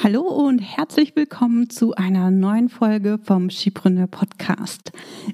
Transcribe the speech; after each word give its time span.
Hallo 0.00 0.20
und 0.20 0.60
herzlich 0.60 1.16
willkommen 1.16 1.70
zu 1.70 1.92
einer 1.96 2.30
neuen 2.30 2.68
Folge 2.68 3.18
vom 3.20 3.50
Skipreneur 3.50 4.06
Podcast. 4.06 4.92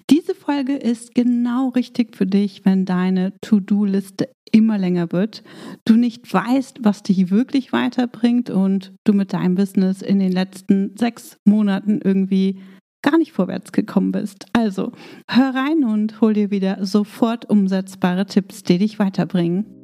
Diese 0.09 0.35
Folge 0.35 0.75
ist 0.75 1.15
genau 1.15 1.69
richtig 1.69 2.17
für 2.17 2.25
dich, 2.25 2.65
wenn 2.65 2.87
deine 2.87 3.39
To-Do-Liste 3.43 4.31
immer 4.53 4.79
länger 4.79 5.13
wird, 5.13 5.43
du 5.85 5.97
nicht 5.97 6.33
weißt, 6.33 6.79
was 6.81 7.03
dich 7.03 7.31
wirklich 7.31 7.75
weiterbringt 7.75 8.49
und 8.49 8.95
du 9.05 9.13
mit 9.13 9.35
deinem 9.35 9.55
Business 9.55 10.01
in 10.01 10.19
den 10.19 10.33
letzten 10.33 10.97
sechs 10.97 11.37
Monaten 11.45 12.01
irgendwie 12.03 12.63
gar 13.03 13.19
nicht 13.19 13.33
vorwärts 13.33 13.71
gekommen 13.71 14.13
bist. 14.13 14.47
Also 14.55 14.93
hör 15.29 15.55
rein 15.55 15.85
und 15.85 16.23
hol 16.23 16.33
dir 16.33 16.51
wieder 16.51 16.87
sofort 16.87 17.51
umsetzbare 17.51 18.25
Tipps, 18.25 18.63
die 18.63 18.79
dich 18.79 18.99
weiterbringen. 18.99 19.84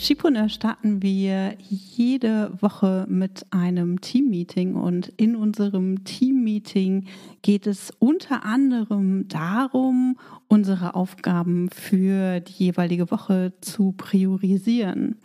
Shipreneur 0.00 0.48
starten 0.48 1.02
wir 1.02 1.56
jede 1.58 2.52
Woche 2.62 3.04
mit 3.08 3.44
einem 3.50 4.00
Teammeeting 4.00 4.76
und 4.76 5.08
in 5.16 5.34
unserem 5.34 6.04
Teammeeting 6.04 7.06
geht 7.42 7.66
es 7.66 7.90
unter 7.98 8.44
anderem 8.44 9.26
darum, 9.26 10.16
unsere 10.46 10.94
Aufgaben 10.94 11.68
für 11.70 12.38
die 12.38 12.66
jeweilige 12.66 13.10
Woche 13.10 13.54
zu 13.60 13.90
priorisieren. 13.90 15.16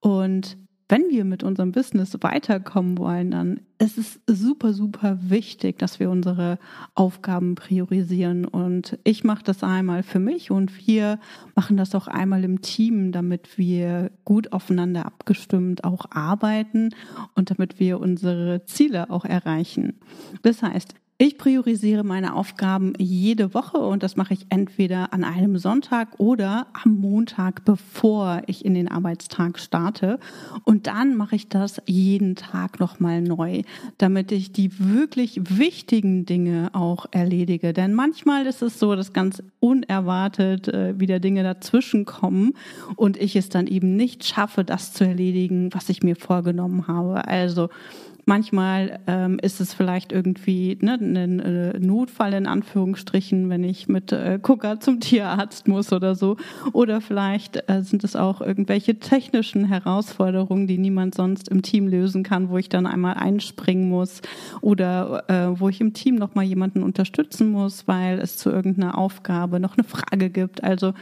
Und 0.00 0.58
wenn 0.88 1.10
wir 1.10 1.24
mit 1.24 1.42
unserem 1.42 1.72
Business 1.72 2.16
weiterkommen 2.20 2.96
wollen, 2.96 3.30
dann 3.30 3.60
ist 3.78 3.98
es 3.98 4.20
super, 4.26 4.72
super 4.72 5.18
wichtig, 5.20 5.78
dass 5.78 6.00
wir 6.00 6.10
unsere 6.10 6.58
Aufgaben 6.94 7.54
priorisieren. 7.54 8.46
Und 8.46 8.98
ich 9.04 9.22
mache 9.22 9.44
das 9.44 9.62
einmal 9.62 10.02
für 10.02 10.18
mich 10.18 10.50
und 10.50 10.86
wir 10.86 11.20
machen 11.54 11.76
das 11.76 11.94
auch 11.94 12.08
einmal 12.08 12.42
im 12.42 12.62
Team, 12.62 13.12
damit 13.12 13.58
wir 13.58 14.10
gut 14.24 14.52
aufeinander 14.52 15.04
abgestimmt 15.04 15.84
auch 15.84 16.06
arbeiten 16.10 16.90
und 17.34 17.50
damit 17.50 17.78
wir 17.78 18.00
unsere 18.00 18.64
Ziele 18.64 19.10
auch 19.10 19.26
erreichen. 19.26 20.00
Das 20.42 20.62
heißt, 20.62 20.94
ich 21.20 21.36
priorisiere 21.36 22.04
meine 22.04 22.36
Aufgaben 22.36 22.92
jede 22.96 23.52
Woche 23.52 23.78
und 23.78 24.04
das 24.04 24.14
mache 24.14 24.34
ich 24.34 24.46
entweder 24.50 25.12
an 25.12 25.24
einem 25.24 25.58
Sonntag 25.58 26.20
oder 26.20 26.68
am 26.72 27.00
Montag, 27.00 27.64
bevor 27.64 28.42
ich 28.46 28.64
in 28.64 28.74
den 28.74 28.86
Arbeitstag 28.86 29.58
starte. 29.58 30.20
Und 30.62 30.86
dann 30.86 31.16
mache 31.16 31.34
ich 31.34 31.48
das 31.48 31.82
jeden 31.86 32.36
Tag 32.36 32.78
nochmal 32.78 33.20
neu, 33.20 33.62
damit 33.98 34.30
ich 34.30 34.52
die 34.52 34.70
wirklich 34.78 35.58
wichtigen 35.58 36.24
Dinge 36.24 36.70
auch 36.72 37.06
erledige. 37.10 37.72
Denn 37.72 37.94
manchmal 37.94 38.46
ist 38.46 38.62
es 38.62 38.78
so, 38.78 38.94
dass 38.94 39.12
ganz 39.12 39.42
unerwartet 39.58 40.68
äh, 40.68 41.00
wieder 41.00 41.18
Dinge 41.18 41.42
dazwischen 41.42 42.04
kommen 42.04 42.52
und 42.94 43.16
ich 43.16 43.34
es 43.34 43.48
dann 43.48 43.66
eben 43.66 43.96
nicht 43.96 44.24
schaffe, 44.24 44.62
das 44.62 44.92
zu 44.92 45.02
erledigen, 45.02 45.74
was 45.74 45.88
ich 45.88 46.04
mir 46.04 46.14
vorgenommen 46.14 46.86
habe. 46.86 47.26
Also 47.26 47.70
Manchmal 48.28 49.00
ähm, 49.06 49.38
ist 49.40 49.58
es 49.58 49.72
vielleicht 49.72 50.12
irgendwie 50.12 50.76
ne, 50.82 50.98
ein 51.00 51.40
äh, 51.40 51.78
Notfall 51.78 52.34
in 52.34 52.46
Anführungsstrichen, 52.46 53.48
wenn 53.48 53.64
ich 53.64 53.88
mit 53.88 54.12
äh, 54.12 54.38
Gucker 54.42 54.80
zum 54.80 55.00
Tierarzt 55.00 55.66
muss 55.66 55.94
oder 55.94 56.14
so. 56.14 56.36
Oder 56.74 57.00
vielleicht 57.00 57.70
äh, 57.70 57.80
sind 57.80 58.04
es 58.04 58.16
auch 58.16 58.42
irgendwelche 58.42 58.98
technischen 58.98 59.64
Herausforderungen, 59.64 60.66
die 60.66 60.76
niemand 60.76 61.14
sonst 61.14 61.48
im 61.48 61.62
Team 61.62 61.88
lösen 61.88 62.22
kann, 62.22 62.50
wo 62.50 62.58
ich 62.58 62.68
dann 62.68 62.86
einmal 62.86 63.14
einspringen 63.14 63.88
muss 63.88 64.20
oder 64.60 65.24
äh, 65.28 65.58
wo 65.58 65.70
ich 65.70 65.80
im 65.80 65.94
Team 65.94 66.16
noch 66.16 66.34
mal 66.34 66.44
jemanden 66.44 66.82
unterstützen 66.82 67.50
muss, 67.50 67.88
weil 67.88 68.18
es 68.18 68.36
zu 68.36 68.50
irgendeiner 68.50 68.98
Aufgabe 68.98 69.58
noch 69.58 69.78
eine 69.78 69.84
Frage 69.84 70.28
gibt. 70.28 70.62
Also 70.62 70.92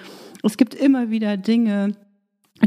es 0.45 0.57
gibt 0.57 0.77
immer 0.77 1.11
wieder 1.11 1.37
Dinge, 1.37 1.97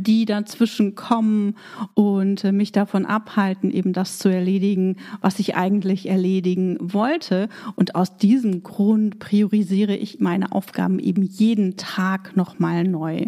die 0.01 0.25
dazwischen 0.25 0.95
kommen 0.95 1.55
und 1.93 2.43
äh, 2.43 2.51
mich 2.51 2.71
davon 2.71 3.05
abhalten, 3.05 3.71
eben 3.71 3.93
das 3.93 4.19
zu 4.19 4.29
erledigen, 4.29 4.97
was 5.21 5.39
ich 5.39 5.55
eigentlich 5.55 6.09
erledigen 6.09 6.77
wollte. 6.79 7.49
Und 7.75 7.95
aus 7.95 8.17
diesem 8.17 8.63
Grund 8.63 9.19
priorisiere 9.19 9.95
ich 9.95 10.19
meine 10.19 10.51
Aufgaben 10.51 10.99
eben 10.99 11.23
jeden 11.23 11.77
Tag 11.77 12.35
nochmal 12.35 12.83
neu. 12.83 13.27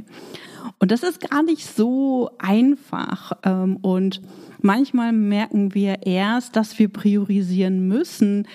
Und 0.80 0.92
das 0.92 1.04
ist 1.04 1.30
gar 1.30 1.44
nicht 1.44 1.66
so 1.66 2.32
einfach. 2.40 3.34
Ähm, 3.44 3.78
und 3.78 4.22
manchmal 4.62 5.14
merken 5.14 5.74
wir 5.74 6.08
erst, 6.08 6.56
dass 6.56 6.78
wir 6.80 6.90
priorisieren 6.90 7.88
müssen, 7.88 8.48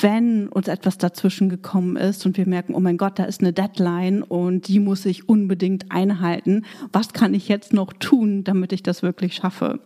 wenn 0.00 0.48
uns 0.48 0.68
etwas 0.68 0.98
dazwischen 0.98 1.48
gekommen 1.48 1.96
ist 1.96 2.24
und 2.24 2.36
wir 2.36 2.46
merken, 2.46 2.74
oh 2.74 2.80
mein 2.80 2.96
Gott, 2.96 3.18
da 3.18 3.24
ist 3.24 3.40
eine 3.40 3.52
Deadline 3.52 4.22
und 4.22 4.68
die 4.68 4.78
muss 4.78 5.04
ich 5.04 5.28
unbedingt 5.28 5.90
einhalten. 5.90 6.64
Was 6.92 7.12
kann 7.12 7.34
ich 7.34 7.48
jetzt 7.48 7.72
noch 7.72 7.92
tun, 7.92 8.44
damit 8.44 8.72
ich 8.72 8.82
das 8.82 9.02
wirklich 9.02 9.34
schaffe? 9.34 9.80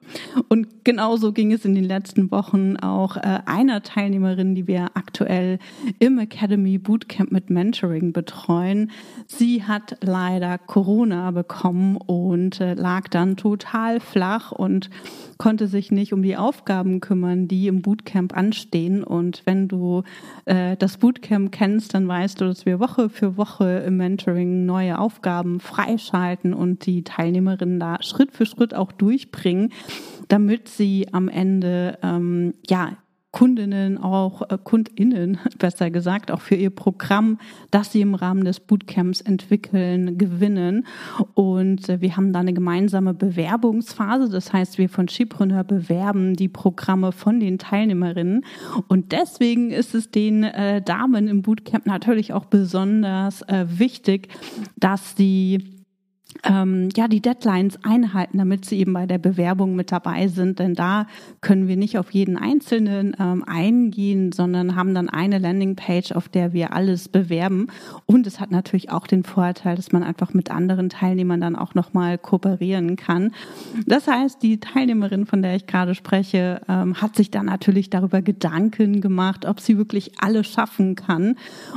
Und 0.49 0.85
genauso 0.85 1.33
ging 1.33 1.53
es 1.53 1.65
in 1.65 1.75
den 1.75 1.85
letzten 1.85 2.31
Wochen 2.31 2.77
auch 2.77 3.17
äh, 3.17 3.41
einer 3.47 3.83
Teilnehmerin, 3.83 4.55
die 4.55 4.67
wir 4.67 4.91
aktuell 4.95 5.59
im 5.99 6.19
Academy 6.19 6.79
Bootcamp 6.79 7.33
mit 7.33 7.51
Mentoring 7.51 8.13
betreuen. 8.13 8.91
Sie 9.27 9.65
hat 9.65 9.97
leider 10.03 10.59
Corona 10.59 11.31
bekommen 11.31 11.97
und 11.97 12.61
äh, 12.61 12.75
lag 12.75 13.09
dann 13.09 13.37
total 13.37 14.01
flach 14.01 14.53
und 14.53 14.91
konnte 15.39 15.69
sich 15.69 15.91
nicht 15.91 16.13
um 16.13 16.23
die 16.23 16.37
Aufgaben 16.37 17.01
kümmern, 17.01 17.49
die 17.49 17.69
im 17.69 17.81
Bootcamp 17.81 18.37
anstehen. 18.37 19.03
Und 19.03 19.43
wenn 19.47 19.69
du 19.69 19.78
äh, 20.45 20.77
das 20.77 20.99
Bootcamp 20.99 21.53
kennst, 21.53 21.95
dann 21.95 22.09
weißt 22.09 22.41
du, 22.41 22.47
dass 22.47 22.67
wir 22.67 22.81
Woche 22.81 23.09
für 23.09 23.37
Woche 23.37 23.85
im 23.87 23.97
Mentoring 23.97 24.67
neue 24.67 24.99
Aufgaben 24.99 25.61
freischalten 25.61 26.55
und 26.55 26.87
die 26.87 27.05
Teilnehmerinnen 27.05 27.81
da 27.81 28.03
Schritt 28.03 28.33
für 28.33 28.47
Schritt 28.47 28.75
auch 28.75 28.93
durchbringen, 28.93 29.73
damit 30.29 30.69
sie 30.69 31.09
am 31.13 31.29
Ende 31.29 31.99
ähm, 32.03 32.55
ja 32.69 32.97
Kundinnen, 33.31 33.99
auch 33.99 34.43
äh, 34.51 34.57
Kundinnen, 34.63 35.39
besser 35.59 35.91
gesagt, 35.91 36.31
auch 36.31 36.41
für 36.41 36.55
ihr 36.55 36.71
Programm, 36.71 37.39
das 37.71 37.93
sie 37.93 38.01
im 38.01 38.15
Rahmen 38.15 38.45
des 38.45 38.61
Bootcamps 38.61 39.21
entwickeln, 39.21 40.17
gewinnen. 40.17 40.87
Und 41.35 41.89
äh, 41.89 42.01
wir 42.01 42.17
haben 42.17 42.33
da 42.33 42.41
eine 42.41 42.55
gemeinsame 42.55 43.13
Bewerbungsphase. 43.13 44.31
Das 44.31 44.53
heißt, 44.53 44.79
wir 44.79 44.89
von 44.89 45.09
Skipreneur 45.09 45.65
bewerben 45.65 46.35
die 46.35 46.49
Programme 46.49 47.13
von 47.13 47.39
den 47.39 47.59
Teilnehmerinnen. 47.59 48.45
Und 48.89 49.13
deswegen 49.13 49.71
ist 49.71 49.95
es 49.95 50.11
den 50.11 50.45
äh, 50.45 50.81
Damen 50.81 51.29
im 51.29 51.43
Bootcamp 51.43 51.87
natürlich 51.87 52.33
auch 52.33 52.47
besonders 52.47 53.43
äh, 53.43 53.67
wichtig, 53.69 54.29
dass 54.77 55.17
sie 55.17 55.78
ähm, 56.45 56.89
ja, 56.95 57.09
die 57.09 57.21
Deadlines 57.21 57.79
einhalten, 57.83 58.39
damit 58.39 58.65
sie 58.65 58.79
eben 58.79 58.93
bei 58.93 59.07
der 59.07 59.19
Bewerbung 59.19 59.75
mit 59.75 59.91
dabei 59.91 60.29
sind. 60.29 60.59
Denn 60.59 60.75
da 60.75 61.07
können 61.41 61.69
wir 61.69 61.77
nicht 61.77 61.99
auf 61.99 62.11
jeden 62.13 62.37
Einzelnen 62.37 63.17
ähm, 63.19 63.45
eingehen, 63.47 64.33
sondern 64.33 64.77
haben 64.77 64.95
dann 64.95 65.09
eine 65.09 65.39
Landingpage, 65.39 66.13
auf 66.13 66.29
der 66.29 66.53
wir 66.53 66.73
alles 66.73 67.09
bewerben. 67.09 67.69
Und 68.07 68.27
es 68.27 68.41
hat 68.41 68.51
natürlich 68.51 68.91
auch 68.91 69.07
den 69.07 69.25
Vorteil, 69.25 69.77
dass 69.77 69.91
man 69.91 70.03
einfach 70.03 70.35
mit 70.35 70.51
anderen 70.51 70.91
Teilnehmern 70.91 71.41
dann 71.41 71.57
auch 71.57 71.75
nochmal 71.75 72.19
kooperieren 72.19 72.97
kann. 72.97 73.33
Das 73.87 74.07
heißt, 74.07 74.43
die 74.43 74.61
Teilnehmerin, 74.61 75.27
von 75.27 75.43
der 75.43 75.57
ich 75.57 75.67
gerade 75.67 75.95
spreche, 75.95 76.61
ähm, 76.69 77.01
hat 77.01 77.17
sich 77.17 77.31
dann 77.31 77.47
natürlich 77.47 77.91
darüber 77.91 78.23
Gedanken 78.23 79.01
gemacht, 79.01 79.47
ob 79.47 79.61
sie 79.61 79.79
wirklich 79.79 80.13
alle 80.21 80.45
schaffen 80.45 80.95
kann 80.95 81.37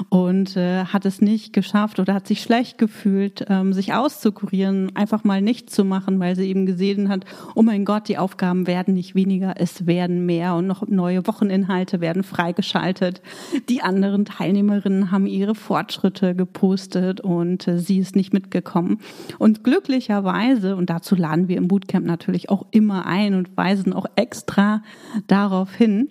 und 0.09 0.57
äh, 0.57 0.85
hat 0.85 1.05
es 1.05 1.21
nicht 1.21 1.53
geschafft 1.53 1.99
oder 1.99 2.13
hat 2.13 2.27
sich 2.27 2.41
schlecht 2.41 2.77
gefühlt, 2.77 3.45
ähm, 3.49 3.73
sich 3.73 3.93
auszugucken 3.93 4.40
auskurieren, 4.41 4.95
einfach 4.95 5.23
mal 5.23 5.41
nichts 5.41 5.73
zu 5.73 5.85
machen, 5.85 6.19
weil 6.19 6.35
sie 6.35 6.49
eben 6.49 6.65
gesehen 6.65 7.09
hat, 7.09 7.25
oh 7.55 7.61
mein 7.61 7.85
Gott, 7.85 8.07
die 8.07 8.17
Aufgaben 8.17 8.67
werden 8.67 8.93
nicht 8.93 9.15
weniger, 9.15 9.55
es 9.57 9.85
werden 9.85 10.25
mehr 10.25 10.55
und 10.55 10.67
noch 10.67 10.87
neue 10.87 11.25
Wocheninhalte 11.27 12.01
werden 12.01 12.23
freigeschaltet. 12.23 13.21
Die 13.69 13.81
anderen 13.81 14.25
Teilnehmerinnen 14.25 15.11
haben 15.11 15.27
ihre 15.27 15.55
Fortschritte 15.55 16.35
gepostet 16.35 17.21
und 17.21 17.67
äh, 17.67 17.77
sie 17.77 17.99
ist 17.99 18.15
nicht 18.15 18.33
mitgekommen. 18.33 18.99
Und 19.37 19.63
glücklicherweise, 19.63 20.75
und 20.75 20.89
dazu 20.89 21.15
laden 21.15 21.47
wir 21.47 21.57
im 21.57 21.67
Bootcamp 21.67 22.05
natürlich 22.05 22.49
auch 22.49 22.65
immer 22.71 23.05
ein 23.05 23.35
und 23.35 23.55
weisen 23.55 23.93
auch 23.93 24.05
extra 24.15 24.81
darauf 25.27 25.73
hin, 25.75 26.09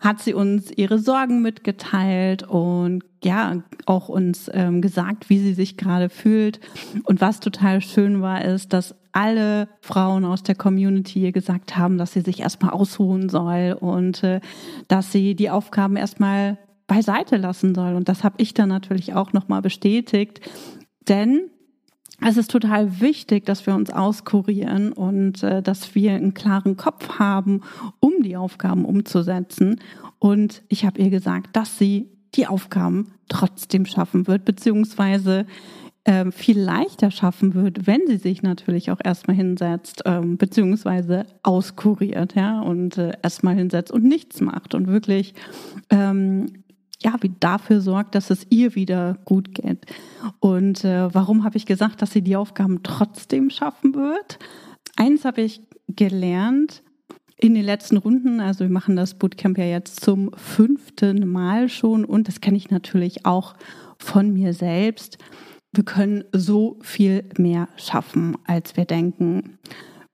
hat 0.00 0.20
sie 0.20 0.34
uns 0.34 0.70
ihre 0.70 0.98
Sorgen 0.98 1.42
mitgeteilt 1.42 2.42
und 2.42 3.04
ja, 3.24 3.62
auch 3.86 4.08
uns 4.08 4.50
ähm, 4.52 4.80
gesagt, 4.80 5.28
wie 5.30 5.38
sie 5.38 5.54
sich 5.54 5.76
gerade 5.76 6.08
fühlt. 6.08 6.60
Und 7.04 7.20
was 7.20 7.40
total 7.40 7.80
schön 7.80 8.22
war, 8.22 8.44
ist, 8.44 8.72
dass 8.72 8.94
alle 9.12 9.68
Frauen 9.80 10.24
aus 10.24 10.42
der 10.42 10.54
Community 10.54 11.20
ihr 11.20 11.32
gesagt 11.32 11.76
haben, 11.76 11.98
dass 11.98 12.12
sie 12.12 12.20
sich 12.20 12.40
erstmal 12.40 12.72
ausruhen 12.72 13.28
soll 13.28 13.76
und 13.80 14.22
äh, 14.22 14.40
dass 14.88 15.10
sie 15.10 15.34
die 15.34 15.50
Aufgaben 15.50 15.96
erstmal 15.96 16.58
beiseite 16.86 17.36
lassen 17.36 17.74
soll. 17.74 17.94
Und 17.94 18.08
das 18.08 18.24
habe 18.24 18.36
ich 18.38 18.54
dann 18.54 18.68
natürlich 18.68 19.14
auch 19.14 19.32
nochmal 19.32 19.62
bestätigt. 19.62 20.40
Denn 21.08 21.50
es 22.24 22.36
ist 22.36 22.50
total 22.50 23.00
wichtig, 23.00 23.44
dass 23.44 23.66
wir 23.66 23.74
uns 23.74 23.90
auskurieren 23.90 24.92
und 24.92 25.42
äh, 25.42 25.62
dass 25.62 25.94
wir 25.94 26.12
einen 26.12 26.34
klaren 26.34 26.76
Kopf 26.76 27.18
haben, 27.18 27.62
um 28.00 28.22
die 28.22 28.36
Aufgaben 28.36 28.84
umzusetzen. 28.84 29.80
Und 30.18 30.62
ich 30.68 30.84
habe 30.84 31.00
ihr 31.00 31.10
gesagt, 31.10 31.54
dass 31.54 31.78
sie 31.78 32.08
die 32.34 32.46
Aufgaben 32.46 33.12
trotzdem 33.28 33.86
schaffen 33.86 34.26
wird, 34.26 34.44
beziehungsweise 34.44 35.46
äh, 36.04 36.30
viel 36.30 36.58
leichter 36.58 37.10
schaffen 37.10 37.54
wird, 37.54 37.86
wenn 37.86 38.06
sie 38.06 38.18
sich 38.18 38.42
natürlich 38.42 38.90
auch 38.90 39.00
erstmal 39.02 39.36
hinsetzt, 39.36 40.02
ähm, 40.06 40.36
beziehungsweise 40.36 41.26
auskuriert, 41.42 42.34
ja, 42.34 42.60
und 42.60 42.96
äh, 42.96 43.12
erstmal 43.22 43.56
hinsetzt 43.56 43.90
und 43.90 44.04
nichts 44.04 44.40
macht 44.40 44.74
und 44.74 44.86
wirklich 44.86 45.34
ähm, 45.90 46.46
ja, 47.02 47.14
wie 47.20 47.32
dafür 47.40 47.80
sorgt, 47.80 48.14
dass 48.14 48.30
es 48.30 48.46
ihr 48.50 48.74
wieder 48.74 49.18
gut 49.24 49.54
geht. 49.54 49.84
Und 50.40 50.84
äh, 50.84 51.12
warum 51.14 51.44
habe 51.44 51.56
ich 51.56 51.66
gesagt, 51.66 52.00
dass 52.02 52.12
sie 52.12 52.22
die 52.22 52.36
Aufgaben 52.36 52.82
trotzdem 52.82 53.50
schaffen 53.50 53.94
wird? 53.94 54.38
Eins 54.96 55.24
habe 55.24 55.42
ich 55.42 55.60
gelernt 55.88 56.82
in 57.38 57.54
den 57.54 57.64
letzten 57.64 57.98
Runden, 57.98 58.40
also 58.40 58.60
wir 58.60 58.70
machen 58.70 58.96
das 58.96 59.14
Bootcamp 59.14 59.58
ja 59.58 59.64
jetzt 59.64 60.00
zum 60.00 60.30
fünften 60.34 61.28
Mal 61.28 61.68
schon 61.68 62.04
und 62.04 62.28
das 62.28 62.40
kenne 62.40 62.56
ich 62.56 62.70
natürlich 62.70 63.26
auch 63.26 63.54
von 63.98 64.32
mir 64.32 64.54
selbst. 64.54 65.18
Wir 65.72 65.84
können 65.84 66.24
so 66.32 66.78
viel 66.80 67.24
mehr 67.36 67.68
schaffen, 67.76 68.38
als 68.46 68.78
wir 68.78 68.86
denken. 68.86 69.58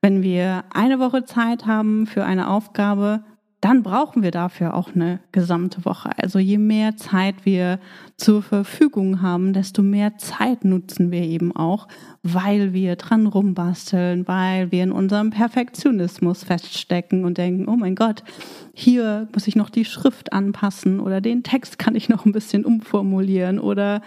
Wenn 0.01 0.21
wir 0.21 0.65
eine 0.73 0.99
Woche 0.99 1.23
Zeit 1.23 1.65
haben 1.65 2.07
für 2.07 2.25
eine 2.25 2.49
Aufgabe, 2.49 3.23
dann 3.63 3.81
brauchen 3.81 4.23
wir 4.23 4.31
dafür 4.31 4.73
auch 4.73 4.93
eine 4.93 5.19
gesamte 5.31 5.85
Woche. 5.85 6.09
Also 6.17 6.37
je 6.37 6.57
mehr 6.57 6.97
Zeit 6.97 7.45
wir 7.45 7.79
zur 8.17 8.43
Verfügung 8.43 9.21
haben, 9.21 9.53
desto 9.53 9.81
mehr 9.81 10.17
Zeit 10.17 10.65
nutzen 10.65 11.11
wir 11.11 11.21
eben 11.21 11.55
auch, 11.55 11.87
weil 12.23 12.73
wir 12.73 12.97
dran 12.97 13.25
rumbasteln, 13.25 14.27
weil 14.27 14.73
wir 14.73 14.83
in 14.83 14.91
unserem 14.91 15.29
Perfektionismus 15.29 16.43
feststecken 16.43 17.23
und 17.23 17.37
denken, 17.37 17.69
oh 17.69 17.77
mein 17.77 17.95
Gott, 17.95 18.25
hier 18.73 19.29
muss 19.33 19.47
ich 19.47 19.55
noch 19.55 19.69
die 19.69 19.85
Schrift 19.85 20.33
anpassen 20.33 20.99
oder 20.99 21.21
den 21.21 21.43
Text 21.43 21.79
kann 21.79 21.95
ich 21.95 22.09
noch 22.09 22.25
ein 22.25 22.33
bisschen 22.33 22.65
umformulieren 22.65 23.59
oder 23.59 24.01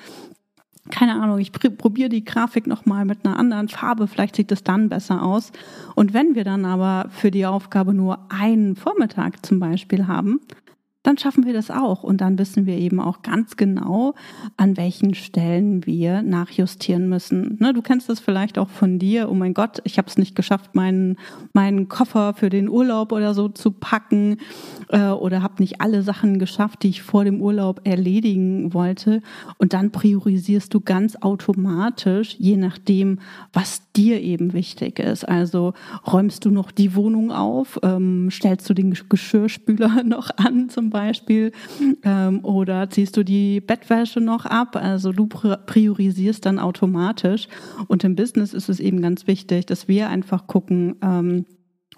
keine 0.91 1.21
Ahnung, 1.21 1.39
ich 1.39 1.53
probiere 1.53 2.09
die 2.09 2.25
Grafik 2.25 2.67
nochmal 2.67 3.05
mit 3.05 3.25
einer 3.25 3.39
anderen 3.39 3.69
Farbe, 3.69 4.07
vielleicht 4.07 4.37
sieht 4.37 4.53
es 4.53 4.63
dann 4.63 4.89
besser 4.89 5.23
aus. 5.23 5.53
Und 5.95 6.15
wenn 6.15 6.35
wir 6.35 6.45
dann 6.45 6.65
aber 6.65 7.09
für 7.11 7.31
die 7.31 7.47
Aufgabe 7.47 7.95
nur 7.95 8.19
einen 8.29 8.77
Vormittag 8.77 9.45
zum 9.45 9.59
Beispiel 9.59 10.07
haben, 10.07 10.41
dann 11.07 11.19
schaffen 11.19 11.47
wir 11.47 11.53
das 11.53 11.71
auch. 11.71 12.03
Und 12.03 12.21
dann 12.21 12.37
wissen 12.37 12.67
wir 12.67 12.77
eben 12.77 12.99
auch 12.99 13.23
ganz 13.23 13.57
genau, 13.57 14.15
an 14.57 14.77
welchen 14.77 15.15
Stellen 15.15 15.87
wir 15.87 16.23
nachjustieren 16.23 17.09
müssen. 17.09 17.57
Ne, 17.61 17.73
du 17.73 17.81
kennst 17.81 18.09
das 18.09 18.19
vielleicht 18.19 18.59
auch 18.59 18.69
von 18.69 18.99
dir. 18.99 19.31
Oh 19.31 19.35
mein 19.35 19.55
Gott, 19.55 19.81
ich 19.85 19.99
habe 19.99 20.09
es 20.09 20.19
nicht 20.19 20.35
geschafft, 20.35 20.75
meinen, 20.75 21.17
meinen 21.53 21.89
Koffer 21.89 22.35
für 22.35 22.51
den 22.51 22.69
Urlaub 22.69 23.13
oder 23.13 23.35
so 23.35 23.49
zu 23.49 23.71
packen 23.71 24.39
äh, 24.89 25.11
oder 25.11 25.43
habe 25.43 25.63
nicht 25.63 25.81
alle 25.81 26.03
Sachen 26.03 26.41
geschafft, 26.41 26.83
die 26.83 26.89
ich 26.89 27.03
vor 27.03 27.25
dem 27.25 27.41
Urlaub 27.41 27.83
erledigen 27.85 28.75
wollte. 28.75 29.23
Und 29.59 29.75
dann 29.75 29.93
priorisierst 29.93 30.75
du 30.75 30.81
ganz 30.81 31.15
automatisch, 31.15 32.35
je 32.39 32.57
nachdem, 32.57 33.21
was 33.53 33.86
dir 33.97 34.21
eben 34.21 34.53
wichtig 34.53 34.99
ist. 34.99 35.27
Also 35.27 35.73
räumst 36.07 36.45
du 36.45 36.51
noch 36.51 36.71
die 36.71 36.95
Wohnung 36.95 37.33
auf, 37.33 37.79
ähm, 37.83 38.29
stellst 38.31 38.69
du 38.69 38.75
den 38.75 38.95
Geschirrspüler 39.09 40.03
noch 40.05 40.31
an 40.37 40.69
zum 40.69 40.91
Beispiel 40.91 41.53
ähm, 42.05 42.45
oder 42.45 42.91
ziehst 42.91 43.17
du 43.17 43.25
die 43.25 43.61
Bettwäsche 43.61 44.21
noch 44.21 44.45
ab. 44.47 44.77
Also 44.77 45.13
du 45.13 45.27
priorisierst 45.27 46.45
dann 46.45 46.59
automatisch. 46.59 47.49
Und 47.89 48.05
im 48.05 48.17
Business 48.17 48.55
ist 48.55 48.69
es 48.69 48.81
eben 48.81 49.01
ganz 49.01 49.27
wichtig, 49.27 49.67
dass 49.67 49.89
wir 49.89 50.09
einfach 50.09 50.47
gucken, 50.47 50.97
ähm, 51.03 51.47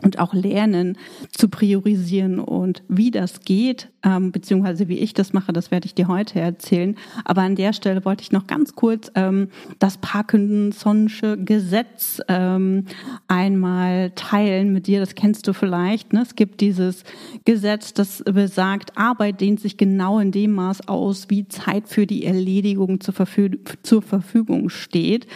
und 0.03 0.19
auch 0.19 0.33
lernen 0.33 0.97
zu 1.31 1.49
priorisieren 1.49 2.39
und 2.39 2.83
wie 2.89 3.11
das 3.11 3.41
geht, 3.41 3.91
ähm, 4.05 4.31
beziehungsweise 4.31 4.89
wie 4.89 4.99
ich 4.99 5.13
das 5.13 5.33
mache, 5.33 5.53
das 5.53 5.71
werde 5.71 5.87
ich 5.87 5.95
dir 5.95 6.07
heute 6.07 6.41
erzählen. 6.41 6.97
Aber 7.25 7.43
an 7.43 7.57
der 7.57 7.73
Stelle 7.73 8.05
wollte 8.05 8.23
ich 8.23 8.31
noch 8.31 8.47
ganz 8.47 8.75
kurz 8.75 9.11
ähm, 9.17 9.49
das 9.79 10.01
Parkinson'sche 10.01 11.37
Gesetz 11.45 12.21
ähm, 12.29 12.85
einmal 13.27 14.13
teilen 14.15 14.73
mit 14.73 14.87
dir. 14.87 15.01
Das 15.01 15.15
kennst 15.17 15.49
du 15.49 15.53
vielleicht. 15.53 16.13
Ne? 16.13 16.23
Es 16.23 16.37
gibt 16.37 16.61
dieses 16.61 17.03
Gesetz, 17.45 17.93
das 17.93 18.23
besagt, 18.25 18.97
Arbeit 18.97 19.41
dehnt 19.41 19.61
sich 19.61 19.77
genau 19.77 20.21
in 20.21 20.31
dem 20.31 20.53
Maß 20.53 20.87
aus, 20.87 21.29
wie 21.29 21.49
Zeit 21.49 21.89
für 21.89 22.07
die 22.07 22.25
Erledigung 22.25 23.01
zur, 23.01 23.15
Verfü 23.15 23.59
zur 23.83 24.03
Verfügung 24.03 24.69
steht. 24.69 25.27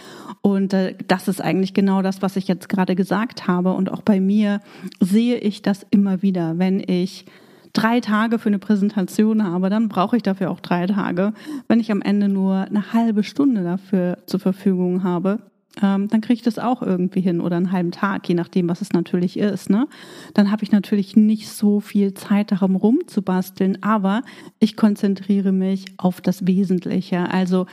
Und 0.41 0.73
äh, 0.73 0.95
das 1.07 1.27
ist 1.27 1.41
eigentlich 1.41 1.73
genau 1.73 2.01
das, 2.01 2.21
was 2.21 2.35
ich 2.37 2.47
jetzt 2.47 2.69
gerade 2.69 2.95
gesagt 2.95 3.47
habe. 3.47 3.73
Und 3.73 3.91
auch 3.91 4.01
bei 4.01 4.19
mir 4.19 4.52
sehe 4.99 5.37
ich 5.37 5.61
das 5.61 5.85
immer 5.89 6.21
wieder, 6.21 6.57
wenn 6.57 6.83
ich 6.85 7.25
drei 7.73 7.99
Tage 7.99 8.39
für 8.39 8.49
eine 8.49 8.59
Präsentation 8.59 9.43
habe, 9.43 9.69
dann 9.69 9.89
brauche 9.89 10.15
ich 10.15 10.23
dafür 10.23 10.51
auch 10.51 10.59
drei 10.59 10.85
Tage. 10.85 11.33
Wenn 11.67 11.79
ich 11.79 11.91
am 11.91 12.01
Ende 12.01 12.29
nur 12.29 12.55
eine 12.55 12.93
halbe 12.93 13.23
Stunde 13.23 13.63
dafür 13.63 14.19
zur 14.27 14.39
Verfügung 14.39 15.03
habe, 15.03 15.39
ähm, 15.81 16.07
dann 16.07 16.21
kriege 16.21 16.35
ich 16.35 16.41
das 16.43 16.59
auch 16.59 16.83
irgendwie 16.83 17.21
hin 17.21 17.41
oder 17.41 17.57
einen 17.57 17.71
halben 17.71 17.91
Tag, 17.91 18.29
je 18.29 18.35
nachdem, 18.35 18.69
was 18.69 18.81
es 18.81 18.93
natürlich 18.93 19.37
ist. 19.37 19.71
Ne? 19.71 19.87
Dann 20.35 20.51
habe 20.51 20.63
ich 20.63 20.71
natürlich 20.71 21.15
nicht 21.15 21.49
so 21.49 21.79
viel 21.79 22.13
Zeit 22.13 22.51
darum 22.51 22.75
rumzubasteln, 22.75 23.81
aber 23.81 24.21
ich 24.59 24.75
konzentriere 24.75 25.51
mich 25.51 25.85
auf 25.97 26.21
das 26.21 26.45
Wesentliche. 26.45 27.31
Also 27.31 27.65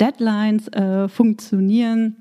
Deadlines 0.00 0.66
äh, 0.68 1.08
funktionieren 1.08 2.16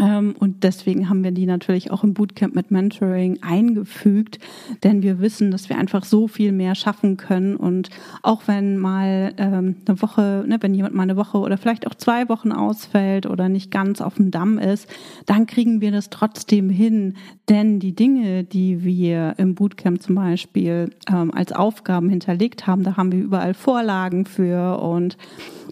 und 0.00 0.64
deswegen 0.64 1.10
haben 1.10 1.22
wir 1.22 1.32
die 1.32 1.44
natürlich 1.44 1.90
auch 1.90 2.02
im 2.02 2.14
Bootcamp 2.14 2.54
mit 2.54 2.70
Mentoring 2.70 3.40
eingefügt, 3.42 4.38
denn 4.82 5.02
wir 5.02 5.20
wissen, 5.20 5.50
dass 5.50 5.68
wir 5.68 5.76
einfach 5.76 6.04
so 6.04 6.28
viel 6.28 6.50
mehr 6.50 6.74
schaffen 6.74 7.18
können. 7.18 7.56
Und 7.56 7.90
auch 8.22 8.42
wenn 8.46 8.78
mal 8.78 9.34
ähm, 9.36 9.76
eine 9.86 10.00
Woche, 10.00 10.44
ne, 10.46 10.56
wenn 10.60 10.72
jemand 10.72 10.94
mal 10.94 11.02
eine 11.02 11.16
Woche 11.16 11.38
oder 11.38 11.58
vielleicht 11.58 11.86
auch 11.86 11.94
zwei 11.94 12.30
Wochen 12.30 12.52
ausfällt 12.52 13.26
oder 13.26 13.50
nicht 13.50 13.70
ganz 13.70 14.00
auf 14.00 14.14
dem 14.14 14.30
Damm 14.30 14.58
ist, 14.58 14.88
dann 15.26 15.44
kriegen 15.44 15.82
wir 15.82 15.92
das 15.92 16.08
trotzdem 16.08 16.70
hin. 16.70 17.16
Denn 17.50 17.78
die 17.78 17.94
Dinge, 17.94 18.44
die 18.44 18.84
wir 18.84 19.34
im 19.36 19.54
Bootcamp 19.54 20.00
zum 20.00 20.14
Beispiel 20.14 20.88
ähm, 21.06 21.30
als 21.34 21.52
Aufgaben 21.52 22.08
hinterlegt 22.08 22.66
haben, 22.66 22.82
da 22.82 22.96
haben 22.96 23.12
wir 23.12 23.20
überall 23.20 23.52
Vorlagen 23.52 24.24
für 24.24 24.80
und 24.80 25.18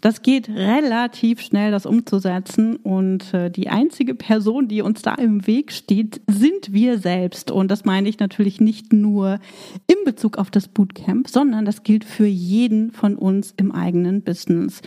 das 0.00 0.22
geht 0.22 0.48
relativ 0.48 1.40
schnell, 1.40 1.70
das 1.70 1.86
umzusetzen. 1.86 2.76
Und 2.76 3.34
äh, 3.34 3.50
die 3.50 3.68
einzige 3.68 4.09
Person, 4.14 4.68
die 4.68 4.82
uns 4.82 5.02
da 5.02 5.14
im 5.14 5.46
Weg 5.46 5.72
steht, 5.72 6.20
sind 6.26 6.72
wir 6.72 6.98
selbst. 6.98 7.50
Und 7.50 7.70
das 7.70 7.84
meine 7.84 8.08
ich 8.08 8.18
natürlich 8.18 8.60
nicht 8.60 8.92
nur 8.92 9.38
in 9.86 9.96
Bezug 10.04 10.38
auf 10.38 10.50
das 10.50 10.68
Bootcamp, 10.68 11.28
sondern 11.28 11.64
das 11.64 11.82
gilt 11.82 12.04
für 12.04 12.26
jeden 12.26 12.92
von 12.92 13.16
uns 13.16 13.54
im 13.56 13.72
eigenen 13.72 14.22
Business. 14.22 14.82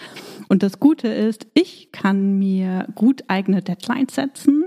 Und 0.48 0.64
das 0.64 0.80
Gute 0.80 1.08
ist, 1.08 1.48
ich 1.54 1.92
kann 1.92 2.38
mir 2.38 2.88
gut 2.96 3.24
eigene 3.28 3.62
Deadlines 3.62 4.16
setzen 4.16 4.66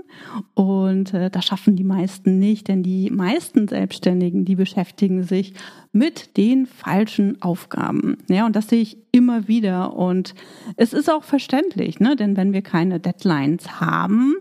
und 0.53 1.13
äh, 1.13 1.29
das 1.29 1.45
schaffen 1.45 1.75
die 1.75 1.83
meisten 1.83 2.39
nicht, 2.39 2.67
denn 2.67 2.83
die 2.83 3.09
meisten 3.09 3.67
Selbstständigen, 3.67 4.45
die 4.45 4.55
beschäftigen 4.55 5.23
sich 5.23 5.53
mit 5.91 6.37
den 6.37 6.65
falschen 6.65 7.41
Aufgaben. 7.41 8.17
Ja, 8.29 8.45
und 8.45 8.55
das 8.55 8.69
sehe 8.69 8.81
ich 8.81 8.97
immer 9.11 9.47
wieder. 9.47 9.95
Und 9.95 10.35
es 10.75 10.93
ist 10.93 11.11
auch 11.11 11.23
verständlich, 11.23 11.99
ne? 11.99 12.15
denn 12.15 12.37
wenn 12.37 12.53
wir 12.53 12.61
keine 12.61 12.99
Deadlines 12.99 13.79
haben, 13.79 14.35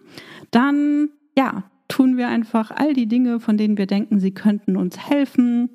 dann, 0.51 1.11
ja, 1.37 1.65
tun 1.89 2.17
wir 2.17 2.29
einfach 2.29 2.71
all 2.71 2.93
die 2.95 3.07
Dinge, 3.07 3.41
von 3.41 3.57
denen 3.57 3.79
wir 3.79 3.87
denken, 3.87 4.21
sie 4.21 4.33
könnten 4.33 4.77
uns 4.77 4.99
helfen. 4.99 5.71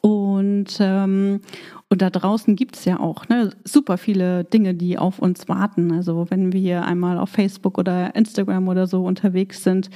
Und, 0.00 0.78
ähm, 0.80 1.40
Und 1.94 2.02
da 2.02 2.10
draußen 2.10 2.56
gibt's 2.56 2.84
ja 2.86 2.98
auch 2.98 3.28
ne, 3.28 3.50
super 3.62 3.98
viele 3.98 4.42
Dinge, 4.42 4.74
die 4.74 4.98
auf 4.98 5.20
uns 5.20 5.48
warten. 5.48 5.92
Also 5.92 6.26
wenn 6.28 6.52
wir 6.52 6.84
einmal 6.84 7.18
auf 7.18 7.30
Facebook 7.30 7.78
oder 7.78 8.16
Instagram 8.16 8.66
oder 8.66 8.88
so 8.88 9.04
unterwegs 9.04 9.62
sind, 9.62 9.90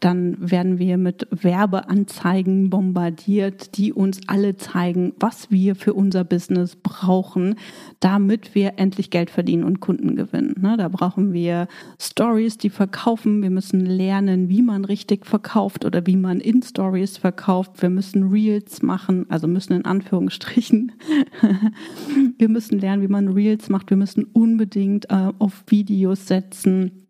dann 0.00 0.36
werden 0.50 0.80
wir 0.80 0.98
mit 0.98 1.28
Werbeanzeigen 1.30 2.68
bombardiert, 2.68 3.78
die 3.78 3.92
uns 3.92 4.22
alle 4.26 4.56
zeigen, 4.56 5.14
was 5.20 5.48
wir 5.52 5.76
für 5.76 5.94
unser 5.94 6.24
Business 6.24 6.74
brauchen, 6.74 7.54
damit 8.00 8.56
wir 8.56 8.72
endlich 8.78 9.10
Geld 9.10 9.30
verdienen 9.30 9.62
und 9.62 9.78
Kunden 9.78 10.16
gewinnen. 10.16 10.56
Ne, 10.60 10.76
da 10.76 10.88
brauchen 10.88 11.32
wir 11.32 11.68
Stories, 12.00 12.58
die 12.58 12.70
verkaufen. 12.70 13.40
Wir 13.40 13.50
müssen 13.50 13.86
lernen, 13.86 14.48
wie 14.48 14.62
man 14.62 14.84
richtig 14.84 15.24
verkauft 15.24 15.84
oder 15.84 16.08
wie 16.08 16.16
man 16.16 16.40
in 16.40 16.60
Stories 16.60 17.18
verkauft. 17.18 17.80
Wir 17.80 17.90
müssen 17.90 18.30
Reels 18.30 18.82
machen, 18.82 19.26
also 19.28 19.46
müssen 19.46 19.74
in 19.74 19.84
Anführungsstrichen. 19.84 20.90
wir 22.38 22.48
müssen 22.48 22.78
lernen, 22.78 23.02
wie 23.02 23.08
man 23.08 23.28
Reels 23.28 23.68
macht. 23.68 23.90
Wir 23.90 23.96
müssen 23.96 24.24
unbedingt 24.24 25.10
äh, 25.10 25.32
auf 25.38 25.64
Videos 25.68 26.26
setzen 26.26 27.05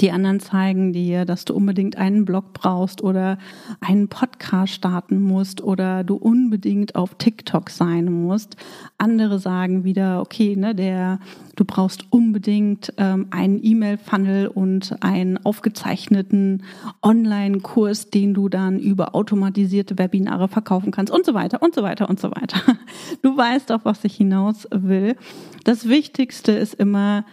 die 0.00 0.10
anderen 0.10 0.40
zeigen 0.40 0.92
dir, 0.92 1.24
dass 1.24 1.44
du 1.44 1.54
unbedingt 1.54 1.96
einen 1.96 2.24
Blog 2.24 2.52
brauchst 2.52 3.02
oder 3.02 3.38
einen 3.80 4.08
Podcast 4.08 4.74
starten 4.74 5.22
musst 5.22 5.62
oder 5.62 6.02
du 6.02 6.16
unbedingt 6.16 6.96
auf 6.96 7.14
TikTok 7.14 7.70
sein 7.70 8.12
musst. 8.12 8.56
Andere 8.98 9.38
sagen 9.38 9.84
wieder, 9.84 10.20
okay, 10.20 10.56
ne, 10.56 10.74
der, 10.74 11.20
du 11.54 11.64
brauchst 11.64 12.06
unbedingt 12.10 12.92
ähm, 12.96 13.28
einen 13.30 13.60
E-Mail-Funnel 13.62 14.48
und 14.48 14.96
einen 15.00 15.38
aufgezeichneten 15.44 16.64
Online-Kurs, 17.00 18.10
den 18.10 18.34
du 18.34 18.48
dann 18.48 18.80
über 18.80 19.14
automatisierte 19.14 19.96
Webinare 19.96 20.48
verkaufen 20.48 20.90
kannst 20.90 21.12
und 21.12 21.24
so 21.24 21.34
weiter 21.34 21.62
und 21.62 21.74
so 21.74 21.82
weiter 21.82 22.08
und 22.08 22.20
so 22.20 22.30
weiter. 22.30 22.60
Du 23.22 23.36
weißt, 23.36 23.72
auf 23.72 23.84
was 23.84 24.04
ich 24.04 24.16
hinaus 24.16 24.66
will. 24.70 25.16
Das 25.64 25.88
Wichtigste 25.88 26.52
ist 26.52 26.74
immer, 26.74 27.24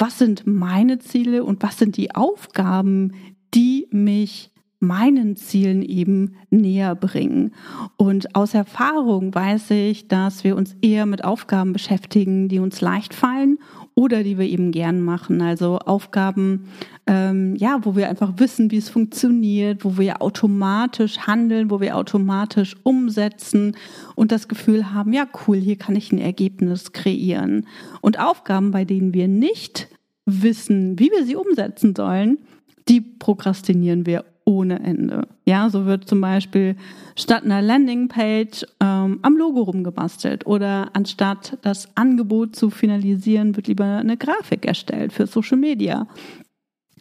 was 0.00 0.18
sind 0.18 0.46
meine 0.46 0.98
Ziele 0.98 1.44
und 1.44 1.62
was 1.62 1.78
sind 1.78 1.96
die 1.96 2.14
Aufgaben, 2.14 3.12
die 3.54 3.88
mich 3.90 4.50
meinen 4.80 5.34
Zielen 5.36 5.82
eben 5.82 6.36
näher 6.50 6.94
bringen. 6.94 7.52
Und 7.96 8.34
aus 8.36 8.54
Erfahrung 8.54 9.34
weiß 9.34 9.72
ich, 9.72 10.06
dass 10.06 10.44
wir 10.44 10.56
uns 10.56 10.76
eher 10.80 11.06
mit 11.06 11.24
Aufgaben 11.24 11.72
beschäftigen, 11.72 12.48
die 12.48 12.60
uns 12.60 12.80
leicht 12.80 13.12
fallen 13.12 13.58
oder 13.98 14.22
die 14.22 14.38
wir 14.38 14.46
eben 14.46 14.70
gern 14.70 15.00
machen. 15.00 15.42
Also 15.42 15.80
Aufgaben, 15.80 16.68
ähm, 17.08 17.56
ja, 17.56 17.80
wo 17.82 17.96
wir 17.96 18.08
einfach 18.08 18.34
wissen, 18.36 18.70
wie 18.70 18.76
es 18.76 18.88
funktioniert, 18.88 19.84
wo 19.84 19.98
wir 19.98 20.22
automatisch 20.22 21.18
handeln, 21.26 21.68
wo 21.68 21.80
wir 21.80 21.96
automatisch 21.96 22.76
umsetzen 22.84 23.76
und 24.14 24.30
das 24.30 24.46
Gefühl 24.46 24.94
haben, 24.94 25.12
ja, 25.12 25.26
cool, 25.48 25.56
hier 25.56 25.74
kann 25.74 25.96
ich 25.96 26.12
ein 26.12 26.20
Ergebnis 26.20 26.92
kreieren. 26.92 27.66
Und 28.00 28.20
Aufgaben, 28.20 28.70
bei 28.70 28.84
denen 28.84 29.14
wir 29.14 29.26
nicht 29.26 29.88
wissen, 30.26 30.96
wie 31.00 31.10
wir 31.10 31.26
sie 31.26 31.34
umsetzen 31.34 31.96
sollen, 31.96 32.38
die 32.88 33.00
prokrastinieren 33.00 34.06
wir 34.06 34.24
ohne 34.48 34.80
Ende. 34.80 35.28
Ja, 35.44 35.68
so 35.68 35.84
wird 35.84 36.08
zum 36.08 36.22
Beispiel 36.22 36.74
statt 37.16 37.44
einer 37.44 37.60
Landingpage 37.60 38.64
ähm, 38.80 39.18
am 39.20 39.36
Logo 39.36 39.60
rumgebastelt 39.60 40.46
oder 40.46 40.88
anstatt 40.94 41.58
das 41.60 41.94
Angebot 41.98 42.56
zu 42.56 42.70
finalisieren, 42.70 43.56
wird 43.56 43.68
lieber 43.68 43.84
eine 43.84 44.16
Grafik 44.16 44.64
erstellt 44.64 45.12
für 45.12 45.26
Social 45.26 45.58
Media. 45.58 46.06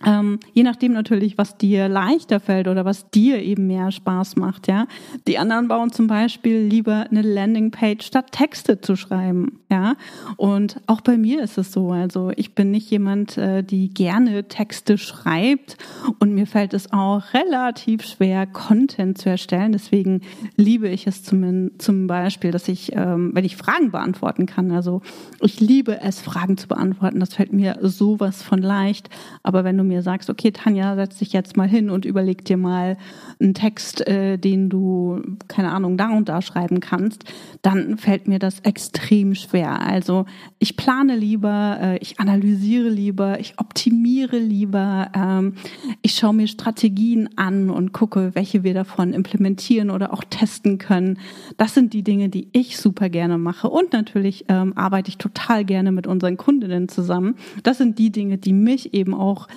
Ähm, 0.05 0.39
je 0.53 0.63
nachdem 0.63 0.93
natürlich, 0.93 1.37
was 1.37 1.57
dir 1.57 1.89
leichter 1.89 2.39
fällt 2.39 2.67
oder 2.67 2.85
was 2.85 3.09
dir 3.09 3.41
eben 3.41 3.67
mehr 3.67 3.91
Spaß 3.91 4.35
macht, 4.35 4.67
ja. 4.67 4.87
Die 5.27 5.37
anderen 5.37 5.67
bauen 5.67 5.91
zum 5.91 6.07
Beispiel 6.07 6.59
lieber 6.59 7.07
eine 7.09 7.21
Landingpage 7.21 8.05
statt 8.05 8.31
Texte 8.31 8.81
zu 8.81 8.95
schreiben, 8.95 9.59
ja. 9.69 9.95
Und 10.35 10.81
auch 10.87 11.01
bei 11.01 11.17
mir 11.17 11.41
ist 11.41 11.57
es 11.57 11.71
so. 11.71 11.91
Also 11.91 12.31
ich 12.35 12.53
bin 12.53 12.71
nicht 12.71 12.89
jemand, 12.91 13.37
äh, 13.37 13.63
die 13.63 13.89
gerne 13.89 14.47
Texte 14.47 14.97
schreibt 14.97 15.77
und 16.19 16.33
mir 16.33 16.45
fällt 16.45 16.73
es 16.73 16.91
auch 16.91 17.23
relativ 17.33 18.05
schwer, 18.05 18.45
Content 18.45 19.17
zu 19.17 19.29
erstellen. 19.29 19.71
Deswegen 19.71 20.21
liebe 20.55 20.89
ich 20.89 21.07
es 21.07 21.23
zum, 21.23 21.71
zum 21.79 22.07
Beispiel, 22.07 22.51
dass 22.51 22.67
ich, 22.67 22.95
ähm, 22.95 23.31
wenn 23.33 23.45
ich 23.45 23.57
Fragen 23.57 23.91
beantworten 23.91 24.45
kann, 24.45 24.71
also 24.71 25.01
ich 25.41 25.59
liebe 25.59 26.01
es, 26.01 26.19
Fragen 26.21 26.57
zu 26.57 26.67
beantworten. 26.67 27.19
Das 27.19 27.33
fällt 27.33 27.53
mir 27.53 27.77
sowas 27.81 28.43
von 28.43 28.61
leicht. 28.61 29.09
Aber 29.43 29.63
wenn 29.63 29.77
du 29.77 29.86
mir 29.87 30.01
sagst, 30.01 30.29
okay, 30.29 30.51
Tanja, 30.51 30.95
setz 30.95 31.17
dich 31.17 31.33
jetzt 31.33 31.57
mal 31.57 31.67
hin 31.67 31.89
und 31.89 32.05
überleg 32.05 32.45
dir 32.45 32.57
mal 32.57 32.97
einen 33.39 33.53
Text, 33.53 34.05
äh, 34.07 34.37
den 34.37 34.69
du, 34.69 35.21
keine 35.47 35.71
Ahnung, 35.71 35.97
da 35.97 36.09
und 36.09 36.29
da 36.29 36.41
schreiben 36.41 36.79
kannst, 36.79 37.23
dann 37.61 37.97
fällt 37.97 38.27
mir 38.27 38.39
das 38.39 38.59
extrem 38.61 39.35
schwer. 39.35 39.81
Also 39.81 40.25
ich 40.59 40.77
plane 40.77 41.15
lieber, 41.15 41.77
äh, 41.81 41.97
ich 41.97 42.19
analysiere 42.19 42.89
lieber, 42.89 43.39
ich 43.39 43.55
optimiere 43.57 44.37
lieber, 44.37 45.09
ähm, 45.13 45.53
ich 46.01 46.15
schaue 46.15 46.33
mir 46.33 46.47
Strategien 46.47 47.29
an 47.35 47.69
und 47.69 47.91
gucke, 47.93 48.31
welche 48.33 48.63
wir 48.63 48.73
davon 48.73 49.13
implementieren 49.13 49.89
oder 49.89 50.13
auch 50.13 50.23
testen 50.23 50.77
können. 50.77 51.19
Das 51.57 51.73
sind 51.73 51.93
die 51.93 52.03
Dinge, 52.03 52.29
die 52.29 52.49
ich 52.51 52.77
super 52.77 53.09
gerne 53.09 53.37
mache. 53.37 53.69
Und 53.69 53.93
natürlich 53.93 54.45
ähm, 54.49 54.73
arbeite 54.75 55.09
ich 55.09 55.17
total 55.17 55.65
gerne 55.65 55.91
mit 55.91 56.07
unseren 56.07 56.37
Kundinnen 56.37 56.89
zusammen. 56.89 57.35
Das 57.63 57.77
sind 57.77 57.99
die 57.99 58.11
Dinge, 58.11 58.37
die 58.37 58.53
mich 58.53 58.93
eben 58.93 59.13
auch 59.13 59.47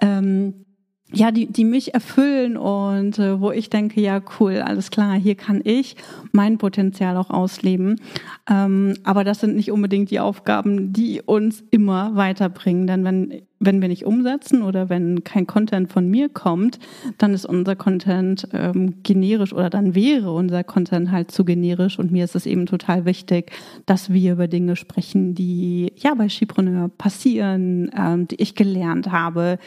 ähm, 0.00 0.64
ja, 1.10 1.30
die, 1.30 1.46
die 1.46 1.64
mich 1.64 1.94
erfüllen 1.94 2.56
und 2.58 3.18
äh, 3.18 3.40
wo 3.40 3.50
ich 3.50 3.70
denke, 3.70 4.00
ja, 4.00 4.20
cool, 4.38 4.58
alles 4.58 4.90
klar, 4.90 5.14
hier 5.14 5.36
kann 5.36 5.62
ich 5.64 5.96
mein 6.32 6.58
Potenzial 6.58 7.16
auch 7.16 7.30
ausleben. 7.30 8.00
Ähm, 8.48 8.94
aber 9.04 9.24
das 9.24 9.40
sind 9.40 9.56
nicht 9.56 9.70
unbedingt 9.72 10.10
die 10.10 10.20
Aufgaben, 10.20 10.92
die 10.92 11.22
uns 11.22 11.64
immer 11.70 12.14
weiterbringen. 12.14 12.86
Denn 12.86 13.04
wenn 13.04 13.42
wenn 13.60 13.80
wir 13.80 13.88
nicht 13.88 14.04
umsetzen 14.04 14.62
oder 14.62 14.88
wenn 14.88 15.24
kein 15.24 15.46
Content 15.46 15.90
von 15.92 16.08
mir 16.08 16.28
kommt, 16.28 16.78
dann 17.18 17.34
ist 17.34 17.44
unser 17.44 17.76
Content 17.76 18.48
ähm, 18.52 19.02
generisch 19.02 19.52
oder 19.52 19.68
dann 19.68 19.94
wäre 19.94 20.32
unser 20.32 20.62
Content 20.64 21.10
halt 21.10 21.30
zu 21.30 21.44
generisch. 21.44 21.98
Und 21.98 22.12
mir 22.12 22.24
ist 22.24 22.36
es 22.36 22.46
eben 22.46 22.66
total 22.66 23.04
wichtig, 23.04 23.52
dass 23.86 24.12
wir 24.12 24.32
über 24.32 24.48
Dinge 24.48 24.76
sprechen, 24.76 25.34
die 25.34 25.92
ja 25.96 26.14
bei 26.14 26.28
Skipreneur 26.28 26.88
passieren, 26.88 27.90
ähm, 27.96 28.28
die 28.28 28.36
ich 28.36 28.54
gelernt 28.54 29.10
habe, 29.10 29.58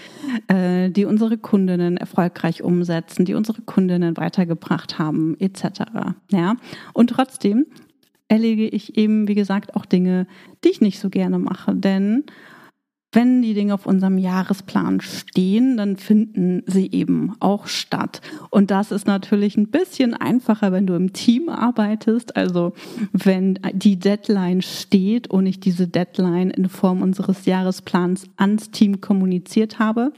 äh, 0.48 0.90
die 0.90 1.06
unsere 1.06 1.38
Kundinnen 1.38 1.98
erfolgreich 1.98 2.64
umsetzen, 2.64 3.26
die 3.26 3.34
unsere 3.34 3.62
Kundinnen 3.62 4.16
weitergebracht 4.18 5.00
haben, 5.00 5.36
etc. 5.40 5.82
Ja, 6.32 6.56
und 6.94 7.10
trotzdem 7.10 7.66
erlege 8.30 8.66
ich 8.66 8.98
eben, 8.98 9.28
wie 9.28 9.36
gesagt, 9.36 9.76
auch 9.76 9.86
Dinge, 9.86 10.26
die 10.64 10.70
ich 10.70 10.80
nicht 10.80 11.00
so 11.00 11.10
gerne 11.10 11.38
mache, 11.38 11.76
denn 11.76 12.24
wenn 13.12 13.42
die 13.42 13.54
Dinge 13.54 13.74
auf 13.74 13.86
unserem 13.86 14.18
Jahresplan 14.18 15.02
stehen, 15.02 15.76
dann 15.76 15.98
finden 15.98 16.64
sie 16.66 16.90
eben 16.92 17.34
auch 17.40 17.68
statt. 17.68 18.22
Und 18.50 18.72
das 18.72 18.92
ist 18.92 19.06
natürlich 19.06 19.58
ein 19.58 19.68
bisschen 19.68 20.14
einfacher, 20.14 20.72
wenn 20.72 20.88
du 20.88 20.94
im 20.96 21.12
Team 21.12 21.50
arbeitest. 21.50 22.36
Also 22.38 22.74
wenn 23.12 23.60
die 23.74 24.00
Deadline 24.00 24.62
steht 24.62 25.28
und 25.28 25.46
ich 25.46 25.60
diese 25.60 25.88
Deadline 25.88 26.52
in 26.52 26.70
Form 26.70 27.02
unseres 27.02 27.46
Jahresplans 27.46 28.28
ans 28.38 28.72
Team 28.72 29.02
kommuniziert 29.02 29.80
habe 29.80 30.14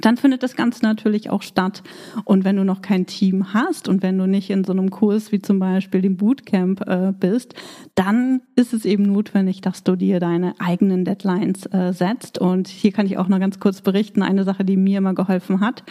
dann 0.00 0.16
findet 0.16 0.42
das 0.42 0.56
Ganze 0.56 0.84
natürlich 0.84 1.30
auch 1.30 1.42
statt. 1.42 1.82
Und 2.24 2.44
wenn 2.44 2.56
du 2.56 2.64
noch 2.64 2.82
kein 2.82 3.06
Team 3.06 3.52
hast 3.52 3.88
und 3.88 4.02
wenn 4.02 4.18
du 4.18 4.26
nicht 4.26 4.50
in 4.50 4.64
so 4.64 4.72
einem 4.72 4.90
Kurs 4.90 5.32
wie 5.32 5.40
zum 5.40 5.58
Beispiel 5.58 6.02
dem 6.02 6.16
Bootcamp 6.16 6.86
äh, 6.86 7.12
bist, 7.18 7.54
dann 7.94 8.42
ist 8.56 8.72
es 8.72 8.84
eben 8.84 9.04
notwendig, 9.04 9.60
dass 9.60 9.84
du 9.84 9.96
dir 9.96 10.20
deine 10.20 10.54
eigenen 10.58 11.04
Deadlines 11.04 11.66
äh, 11.66 11.92
setzt. 11.92 12.38
Und 12.38 12.68
hier 12.68 12.92
kann 12.92 13.06
ich 13.06 13.18
auch 13.18 13.28
noch 13.28 13.40
ganz 13.40 13.60
kurz 13.60 13.80
berichten, 13.80 14.22
eine 14.22 14.44
Sache, 14.44 14.64
die 14.64 14.76
mir 14.76 14.98
immer 14.98 15.14
geholfen 15.14 15.60
hat, 15.60 15.84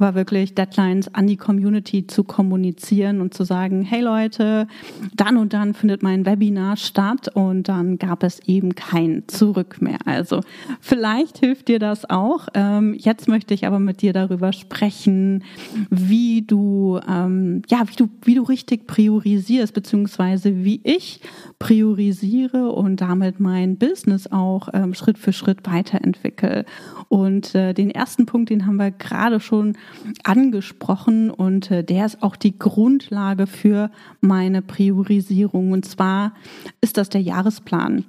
war 0.00 0.14
wirklich 0.14 0.54
Deadlines 0.54 1.14
an 1.14 1.26
die 1.26 1.36
Community 1.36 2.06
zu 2.06 2.24
kommunizieren 2.24 3.20
und 3.20 3.34
zu 3.34 3.44
sagen, 3.44 3.82
hey 3.82 4.00
Leute, 4.00 4.66
dann 5.14 5.36
und 5.36 5.52
dann 5.52 5.74
findet 5.74 6.02
mein 6.02 6.26
Webinar 6.26 6.76
statt 6.76 7.28
und 7.34 7.68
dann 7.68 7.98
gab 7.98 8.22
es 8.22 8.40
eben 8.46 8.74
kein 8.74 9.24
Zurück 9.28 9.80
mehr. 9.80 9.98
Also 10.04 10.40
vielleicht 10.80 11.38
hilft 11.38 11.68
dir 11.68 11.78
das 11.78 12.08
auch. 12.08 12.48
Ähm, 12.54 12.94
jetzt 12.98 13.28
möchte 13.28 13.54
ich 13.54 13.66
aber 13.66 13.78
mit 13.78 14.02
dir 14.02 14.12
darüber 14.12 14.52
sprechen, 14.52 15.44
wie 15.90 16.42
du, 16.42 17.00
ähm, 17.08 17.62
ja, 17.68 17.82
wie 17.86 17.96
du, 17.96 18.08
wie 18.22 18.34
du 18.34 18.42
richtig 18.42 18.86
priorisierst, 18.86 19.74
beziehungsweise 19.74 20.64
wie 20.64 20.80
ich 20.84 21.20
priorisiere 21.58 22.70
und 22.70 23.00
damit 23.00 23.40
mein 23.40 23.76
Business 23.76 24.30
auch 24.30 24.68
ähm, 24.72 24.94
Schritt 24.94 25.18
für 25.18 25.32
Schritt 25.32 25.66
weiterentwickle. 25.66 26.64
Und 27.08 27.54
äh, 27.54 27.74
den 27.74 27.90
ersten 27.90 28.26
Punkt, 28.26 28.50
den 28.50 28.66
haben 28.66 28.76
wir 28.76 28.90
gerade 28.90 29.40
schon 29.40 29.76
angesprochen 30.24 31.30
und 31.30 31.70
äh, 31.70 31.84
der 31.84 32.06
ist 32.06 32.22
auch 32.22 32.36
die 32.36 32.58
Grundlage 32.58 33.46
für 33.46 33.90
meine 34.20 34.62
Priorisierung. 34.62 35.72
Und 35.72 35.84
zwar 35.84 36.32
ist 36.80 36.96
das 36.96 37.08
der 37.08 37.20
Jahresplan. 37.20 38.04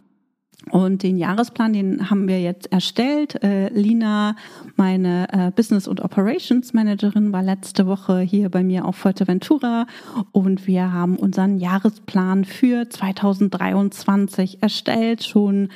Und 0.71 1.03
den 1.03 1.17
Jahresplan, 1.17 1.73
den 1.73 2.09
haben 2.09 2.27
wir 2.27 2.41
jetzt 2.41 2.71
erstellt. 2.71 3.41
Äh, 3.43 3.69
Lina, 3.69 4.35
meine 4.75 5.27
äh, 5.31 5.51
Business- 5.51 5.87
und 5.87 6.01
Operations 6.01 6.73
Managerin, 6.73 7.31
war 7.31 7.41
letzte 7.41 7.87
Woche 7.87 8.19
hier 8.19 8.49
bei 8.49 8.63
mir 8.63 8.85
auf 8.85 8.97
Fuerteventura 8.97 9.87
und 10.31 10.67
wir 10.67 10.91
haben 10.91 11.15
unseren 11.15 11.57
Jahresplan 11.57 12.45
für 12.45 12.87
2023 12.87 14.61
erstellt, 14.61 15.23
schon 15.23 15.69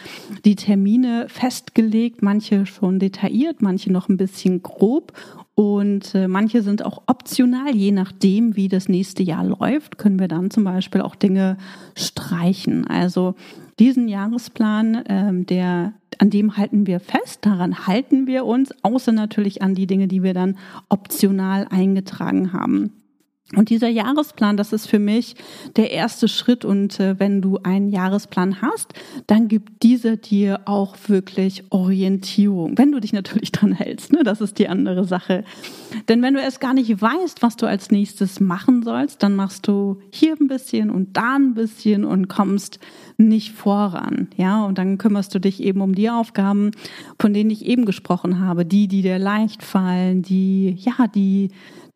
die 0.45 0.55
Termine 0.55 1.25
festgelegt, 1.27 2.21
manche 2.21 2.65
schon 2.65 2.99
detailliert, 2.99 3.61
manche 3.61 3.91
noch 3.91 4.09
ein 4.09 4.17
bisschen 4.17 4.61
grob 4.61 5.13
und 5.55 6.15
äh, 6.15 6.27
manche 6.27 6.63
sind 6.63 6.83
auch 6.83 7.03
optional, 7.05 7.75
je 7.75 7.91
nachdem, 7.91 8.55
wie 8.55 8.67
das 8.67 8.89
nächste 8.89 9.21
Jahr 9.21 9.43
läuft, 9.43 9.97
können 9.97 10.19
wir 10.19 10.27
dann 10.27 10.49
zum 10.49 10.63
Beispiel 10.63 11.01
auch 11.01 11.15
Dinge 11.15 11.57
streichen. 11.95 12.87
Also 12.87 13.35
diesen 13.79 14.07
Jahresplan, 14.07 15.03
ähm, 15.07 15.45
der, 15.45 15.93
an 16.19 16.29
dem 16.29 16.57
halten 16.57 16.87
wir 16.87 16.99
fest, 16.99 17.45
daran 17.45 17.87
halten 17.87 18.27
wir 18.27 18.45
uns, 18.45 18.73
außer 18.83 19.11
natürlich 19.11 19.61
an 19.61 19.75
die 19.75 19.87
Dinge, 19.87 20.07
die 20.07 20.23
wir 20.23 20.33
dann 20.33 20.57
optional 20.89 21.67
eingetragen 21.69 22.53
haben. 22.53 23.02
Und 23.55 23.69
dieser 23.69 23.89
Jahresplan, 23.89 24.57
das 24.57 24.73
ist 24.73 24.87
für 24.87 24.99
mich 24.99 25.35
der 25.75 25.91
erste 25.91 26.27
Schritt. 26.27 26.65
Und 26.65 26.99
äh, 26.99 27.19
wenn 27.19 27.41
du 27.41 27.59
einen 27.63 27.89
Jahresplan 27.89 28.61
hast, 28.61 28.93
dann 29.27 29.47
gibt 29.47 29.83
dieser 29.83 30.17
dir 30.17 30.61
auch 30.65 30.95
wirklich 31.07 31.63
Orientierung. 31.69 32.77
Wenn 32.77 32.91
du 32.91 32.99
dich 32.99 33.13
natürlich 33.13 33.51
dran 33.51 33.73
hältst, 33.73 34.11
ne? 34.11 34.23
das 34.23 34.41
ist 34.41 34.59
die 34.59 34.67
andere 34.67 35.05
Sache. 35.05 35.43
Denn 36.07 36.21
wenn 36.21 36.33
du 36.33 36.41
erst 36.41 36.61
gar 36.61 36.73
nicht 36.73 37.01
weißt, 37.01 37.41
was 37.41 37.55
du 37.55 37.65
als 37.67 37.91
nächstes 37.91 38.39
machen 38.39 38.83
sollst, 38.83 39.21
dann 39.23 39.35
machst 39.35 39.67
du 39.67 39.99
hier 40.09 40.35
ein 40.39 40.47
bisschen 40.47 40.89
und 40.89 41.15
da 41.15 41.35
ein 41.35 41.53
bisschen 41.53 42.05
und 42.05 42.27
kommst 42.27 42.79
nicht 43.17 43.51
voran. 43.51 44.29
Ja, 44.37 44.65
und 44.65 44.77
dann 44.77 44.97
kümmerst 44.97 45.33
du 45.35 45.39
dich 45.39 45.61
eben 45.61 45.81
um 45.81 45.93
die 45.93 46.09
Aufgaben, 46.09 46.71
von 47.19 47.33
denen 47.33 47.51
ich 47.51 47.65
eben 47.65 47.85
gesprochen 47.85 48.39
habe. 48.39 48.65
Die, 48.65 48.87
die 48.87 49.01
dir 49.01 49.19
leicht 49.19 49.63
fallen, 49.63 50.23
die, 50.23 50.75
ja, 50.79 51.07
die, 51.07 51.51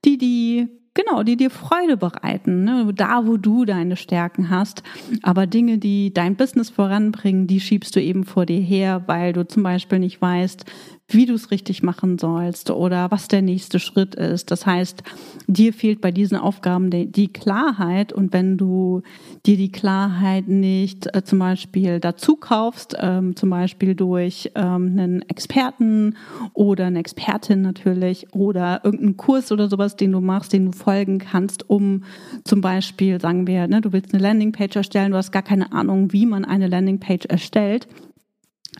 die, 0.05 0.17
die 0.17 0.67
Genau, 0.97 1.21
die 1.21 1.37
dir 1.37 1.51
Freude 1.51 1.95
bereiten, 1.95 2.63
ne? 2.63 2.91
da 2.91 3.27
wo 3.27 3.37
du 3.37 3.65
deine 3.65 3.95
Stärken 3.95 4.49
hast. 4.49 4.81
Aber 5.21 5.45
Dinge, 5.45 5.77
die 5.77 6.11
dein 6.11 6.35
Business 6.35 6.71
voranbringen, 6.71 7.45
die 7.45 7.59
schiebst 7.59 7.95
du 7.95 8.01
eben 8.01 8.23
vor 8.23 8.47
dir 8.47 8.59
her, 8.59 9.03
weil 9.05 9.31
du 9.31 9.47
zum 9.47 9.61
Beispiel 9.61 9.99
nicht 9.99 10.19
weißt, 10.19 10.65
wie 11.09 11.25
du 11.25 11.33
es 11.33 11.51
richtig 11.51 11.83
machen 11.83 12.17
sollst 12.17 12.69
oder 12.69 13.11
was 13.11 13.29
der 13.29 13.41
nächste 13.41 13.79
Schritt 13.79 14.15
ist. 14.15 14.51
Das 14.51 14.65
heißt, 14.65 15.03
dir 15.47 15.71
fehlt 15.71 16.01
bei 16.01 16.11
diesen 16.11 16.37
Aufgaben 16.37 16.89
die, 16.89 17.27
Klarheit 17.27 18.11
und 18.11 18.33
wenn 18.33 18.57
du 18.57 19.03
dir 19.45 19.55
die 19.57 19.71
Klarheit 19.71 20.47
nicht 20.47 21.13
äh, 21.15 21.23
zum 21.23 21.39
Beispiel 21.39 21.99
dazu 21.99 22.35
kaufst, 22.35 22.95
ähm, 22.99 23.35
zum 23.35 23.49
Beispiel 23.49 23.95
durch 23.95 24.51
ähm, 24.55 24.97
einen 24.97 25.21
Experten 25.29 26.15
oder 26.53 26.85
eine 26.85 26.99
Expertin 26.99 27.61
natürlich 27.61 28.33
oder 28.33 28.81
irgendeinen 28.83 29.17
Kurs 29.17 29.51
oder 29.51 29.69
sowas, 29.69 29.95
den 29.95 30.11
du 30.11 30.19
machst, 30.19 30.51
den 30.51 30.65
du 30.65 30.71
folgen 30.71 31.19
kannst, 31.19 31.69
um 31.69 32.03
zum 32.43 32.61
Beispiel, 32.61 33.19
sagen 33.21 33.47
wir, 33.47 33.67
ne, 33.67 33.81
du 33.81 33.93
willst 33.93 34.13
eine 34.13 34.23
Landingpage 34.23 34.75
erstellen, 34.75 35.11
du 35.11 35.17
hast 35.17 35.31
gar 35.31 35.43
keine 35.43 35.71
Ahnung, 35.71 36.11
wie 36.11 36.25
man 36.25 36.43
eine 36.43 36.67
Landingpage 36.67 37.25
erstellt 37.25 37.87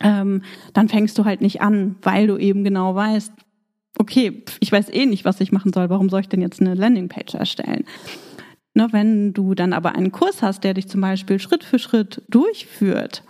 ähm, 0.02 0.42
dann 0.72 0.88
fängst 0.88 1.18
du 1.18 1.24
halt 1.24 1.40
nicht 1.40 1.60
an, 1.60 1.96
weil 2.02 2.26
du 2.26 2.36
eben 2.36 2.64
genau 2.64 2.94
weißt, 2.94 3.32
okay, 3.98 4.44
ich 4.60 4.72
weiß 4.72 4.88
eh 4.92 5.06
nicht, 5.06 5.24
was 5.24 5.40
ich 5.40 5.52
machen 5.52 5.72
soll, 5.72 5.90
warum 5.90 6.08
soll 6.08 6.20
ich 6.20 6.28
denn 6.28 6.40
jetzt 6.40 6.60
eine 6.60 6.74
Landingpage 6.74 7.34
erstellen? 7.34 7.84
Ne, 8.74 8.88
wenn 8.92 9.32
du 9.32 9.54
dann 9.54 9.72
aber 9.72 9.96
einen 9.96 10.12
Kurs 10.12 10.42
hast, 10.42 10.62
der 10.62 10.74
dich 10.74 10.88
zum 10.88 11.00
Beispiel 11.00 11.40
Schritt 11.40 11.64
für 11.64 11.78
Schritt 11.78 12.22
durchführt, 12.28 13.24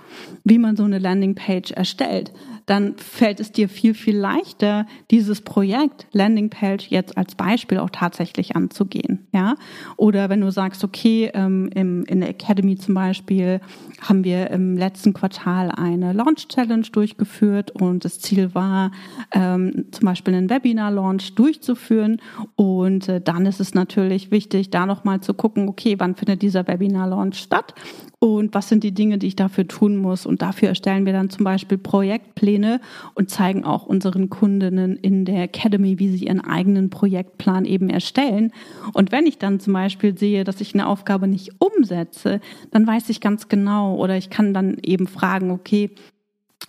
wie 0.44 0.58
man 0.58 0.76
so 0.76 0.84
eine 0.84 0.98
Landingpage 0.98 1.70
erstellt, 1.70 2.32
dann 2.68 2.96
fällt 2.98 3.40
es 3.40 3.50
dir 3.50 3.68
viel, 3.68 3.94
viel 3.94 4.16
leichter, 4.16 4.86
dieses 5.10 5.40
Projekt 5.40 6.06
Landingpage 6.12 6.88
jetzt 6.88 7.16
als 7.16 7.34
Beispiel 7.34 7.78
auch 7.78 7.88
tatsächlich 7.90 8.56
anzugehen. 8.56 9.26
Ja? 9.32 9.54
Oder 9.96 10.28
wenn 10.28 10.42
du 10.42 10.50
sagst, 10.50 10.84
okay, 10.84 11.30
ähm, 11.32 11.70
im, 11.74 12.04
in 12.04 12.20
der 12.20 12.28
Academy 12.28 12.76
zum 12.76 12.94
Beispiel 12.94 13.60
haben 14.02 14.22
wir 14.22 14.50
im 14.50 14.76
letzten 14.76 15.14
Quartal 15.14 15.70
eine 15.70 16.12
Launch 16.12 16.48
Challenge 16.48 16.86
durchgeführt 16.92 17.70
und 17.70 18.04
das 18.04 18.20
Ziel 18.20 18.54
war, 18.54 18.92
ähm, 19.32 19.86
zum 19.90 20.04
Beispiel 20.04 20.34
einen 20.34 20.50
Webinar-Launch 20.50 21.34
durchzuführen. 21.36 22.20
Und 22.54 23.08
äh, 23.08 23.20
dann 23.20 23.46
ist 23.46 23.60
es 23.60 23.72
natürlich 23.72 24.30
wichtig, 24.30 24.70
da 24.70 24.84
nochmal 24.84 25.20
zu 25.20 25.32
gucken, 25.32 25.68
okay, 25.68 25.94
wann 25.98 26.16
findet 26.16 26.42
dieser 26.42 26.66
Webinar-Launch 26.66 27.38
statt 27.38 27.74
und 28.20 28.54
was 28.54 28.68
sind 28.68 28.82
die 28.82 28.92
Dinge, 28.92 29.18
die 29.18 29.28
ich 29.28 29.36
dafür 29.36 29.68
tun 29.68 29.96
muss. 29.96 30.26
Und 30.26 30.42
dafür 30.42 30.68
erstellen 30.68 31.06
wir 31.06 31.12
dann 31.12 31.30
zum 31.30 31.44
Beispiel 31.44 31.78
Projektpläne 31.78 32.38
Pläne 32.38 32.80
und 33.14 33.30
zeigen 33.30 33.64
auch 33.64 33.84
unseren 33.86 34.30
Kundinnen 34.30 34.96
in 34.96 35.24
der 35.24 35.42
Academy, 35.42 35.98
wie 35.98 36.08
sie 36.08 36.26
ihren 36.26 36.40
eigenen 36.40 36.88
Projektplan 36.88 37.64
eben 37.64 37.90
erstellen. 37.90 38.52
Und 38.92 39.10
wenn 39.10 39.26
ich 39.26 39.38
dann 39.38 39.58
zum 39.58 39.72
Beispiel 39.72 40.16
sehe, 40.16 40.44
dass 40.44 40.60
ich 40.60 40.72
eine 40.72 40.86
Aufgabe 40.86 41.26
nicht 41.26 41.50
umsetze, 41.58 42.40
dann 42.70 42.86
weiß 42.86 43.08
ich 43.08 43.20
ganz 43.20 43.48
genau 43.48 43.96
oder 43.96 44.16
ich 44.16 44.30
kann 44.30 44.54
dann 44.54 44.78
eben 44.82 45.08
fragen, 45.08 45.50
okay, 45.50 45.90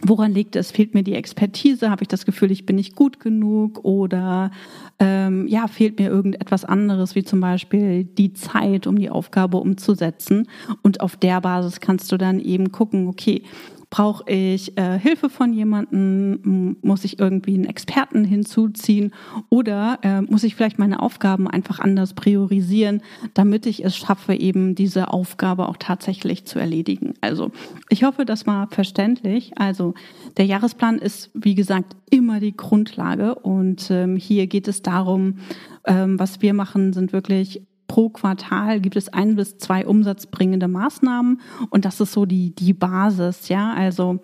Woran 0.01 0.33
liegt 0.33 0.55
es? 0.55 0.71
Fehlt 0.71 0.93
mir 0.93 1.03
die 1.03 1.13
Expertise? 1.13 1.89
Habe 1.89 2.03
ich 2.03 2.07
das 2.07 2.25
Gefühl, 2.25 2.51
ich 2.51 2.65
bin 2.65 2.77
nicht 2.77 2.95
gut 2.95 3.19
genug? 3.19 3.83
Oder 3.83 4.51
ähm, 4.97 5.45
ja, 5.47 5.67
fehlt 5.67 5.99
mir 5.99 6.09
irgendetwas 6.09 6.63
anderes, 6.63 7.15
wie 7.15 7.23
zum 7.23 7.41
Beispiel 7.41 8.05
die 8.05 8.33
Zeit, 8.33 8.87
um 8.87 8.97
die 8.97 9.09
Aufgabe 9.09 9.57
umzusetzen? 9.57 10.47
Und 10.83 11.01
auf 11.01 11.17
der 11.17 11.41
Basis 11.41 11.81
kannst 11.81 12.11
du 12.11 12.17
dann 12.17 12.39
eben 12.39 12.71
gucken, 12.71 13.07
okay, 13.07 13.43
Brauche 13.89 14.29
ich 14.29 14.77
äh, 14.77 14.99
Hilfe 14.99 15.29
von 15.29 15.51
jemandem? 15.51 16.77
Muss 16.81 17.05
ich 17.05 17.19
irgendwie 17.19 17.55
einen 17.55 17.65
Experten 17.65 18.23
hinzuziehen? 18.23 19.13
Oder 19.49 19.99
äh, 20.03 20.21
muss 20.21 20.43
ich 20.43 20.55
vielleicht 20.55 20.77
meine 20.77 21.01
Aufgaben 21.01 21.47
einfach 21.47 21.79
anders 21.79 22.13
priorisieren, 22.13 23.01
damit 23.33 23.65
ich 23.65 23.83
es 23.83 23.97
schaffe, 23.97 24.35
eben 24.35 24.75
diese 24.75 25.11
Aufgabe 25.11 25.67
auch 25.67 25.77
tatsächlich 25.77 26.45
zu 26.45 26.59
erledigen? 26.59 27.15
Also 27.21 27.51
ich 27.89 28.03
hoffe, 28.03 28.25
das 28.25 28.45
war 28.45 28.67
verständlich. 28.69 29.57
Also 29.57 29.95
der 30.37 30.45
Jahresplan 30.45 30.99
ist, 30.99 31.31
wie 31.33 31.55
gesagt, 31.55 31.95
immer 32.11 32.39
die 32.39 32.55
Grundlage. 32.55 33.35
Und 33.35 33.89
ähm, 33.89 34.17
hier 34.17 34.45
geht 34.47 34.67
es 34.67 34.83
darum, 34.83 35.39
ähm, 35.85 36.19
was 36.19 36.41
wir 36.41 36.53
machen, 36.53 36.93
sind 36.93 37.11
wirklich 37.11 37.63
pro 37.89 38.07
Quartal 38.07 38.79
gibt 38.79 38.95
es 38.95 39.09
ein 39.09 39.35
bis 39.35 39.57
zwei 39.57 39.85
umsatzbringende 39.85 40.69
Maßnahmen 40.69 41.41
und 41.69 41.83
das 41.83 41.99
ist 41.99 42.13
so 42.13 42.25
die, 42.25 42.55
die 42.55 42.71
Basis, 42.71 43.49
ja. 43.49 43.73
Also 43.73 44.19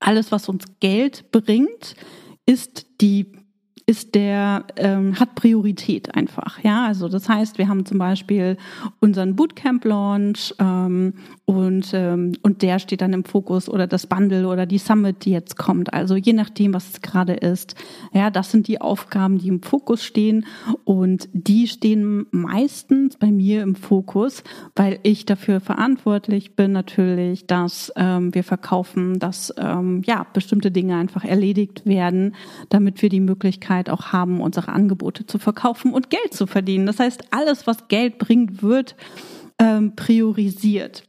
alles, 0.00 0.32
was 0.32 0.48
uns 0.48 0.64
Geld 0.80 1.30
bringt, 1.30 1.94
ist 2.46 2.86
die 3.00 3.37
ist 3.88 4.14
der, 4.14 4.66
ähm, 4.76 5.18
hat 5.18 5.34
Priorität 5.34 6.14
einfach. 6.14 6.62
Ja, 6.62 6.86
also 6.86 7.08
das 7.08 7.26
heißt, 7.26 7.56
wir 7.56 7.68
haben 7.68 7.86
zum 7.86 7.96
Beispiel 7.96 8.58
unseren 9.00 9.34
Bootcamp-Launch 9.34 10.54
ähm, 10.58 11.14
und, 11.46 11.92
ähm, 11.94 12.34
und 12.42 12.60
der 12.60 12.80
steht 12.80 13.00
dann 13.00 13.14
im 13.14 13.24
Fokus 13.24 13.66
oder 13.66 13.86
das 13.86 14.06
Bundle 14.06 14.46
oder 14.46 14.66
die 14.66 14.76
Summit, 14.76 15.24
die 15.24 15.30
jetzt 15.30 15.56
kommt. 15.56 15.94
Also 15.94 16.16
je 16.16 16.34
nachdem, 16.34 16.74
was 16.74 16.90
es 16.90 17.00
gerade 17.00 17.32
ist. 17.32 17.76
Ja, 18.12 18.28
das 18.28 18.50
sind 18.50 18.68
die 18.68 18.78
Aufgaben, 18.78 19.38
die 19.38 19.48
im 19.48 19.62
Fokus 19.62 20.04
stehen 20.04 20.44
und 20.84 21.30
die 21.32 21.66
stehen 21.66 22.26
meistens 22.30 23.16
bei 23.16 23.32
mir 23.32 23.62
im 23.62 23.74
Fokus, 23.74 24.44
weil 24.76 24.98
ich 25.02 25.24
dafür 25.24 25.60
verantwortlich 25.60 26.56
bin 26.56 26.72
natürlich, 26.72 27.46
dass 27.46 27.90
ähm, 27.96 28.34
wir 28.34 28.44
verkaufen, 28.44 29.18
dass 29.18 29.54
ähm, 29.56 30.02
ja 30.04 30.26
bestimmte 30.34 30.70
Dinge 30.70 30.96
einfach 30.96 31.24
erledigt 31.24 31.86
werden, 31.86 32.34
damit 32.68 33.00
wir 33.00 33.08
die 33.08 33.20
Möglichkeit 33.20 33.77
Möglichkeit 33.78 33.90
auch 33.90 34.12
haben, 34.12 34.40
unsere 34.40 34.68
Angebote 34.68 35.26
zu 35.26 35.38
verkaufen 35.38 35.92
und 35.92 36.10
Geld 36.10 36.34
zu 36.34 36.46
verdienen. 36.46 36.86
Das 36.86 36.98
heißt, 36.98 37.32
alles, 37.32 37.66
was 37.66 37.88
Geld 37.88 38.18
bringt, 38.18 38.62
wird 38.62 38.96
ähm, 39.58 39.94
priorisiert. 39.96 41.04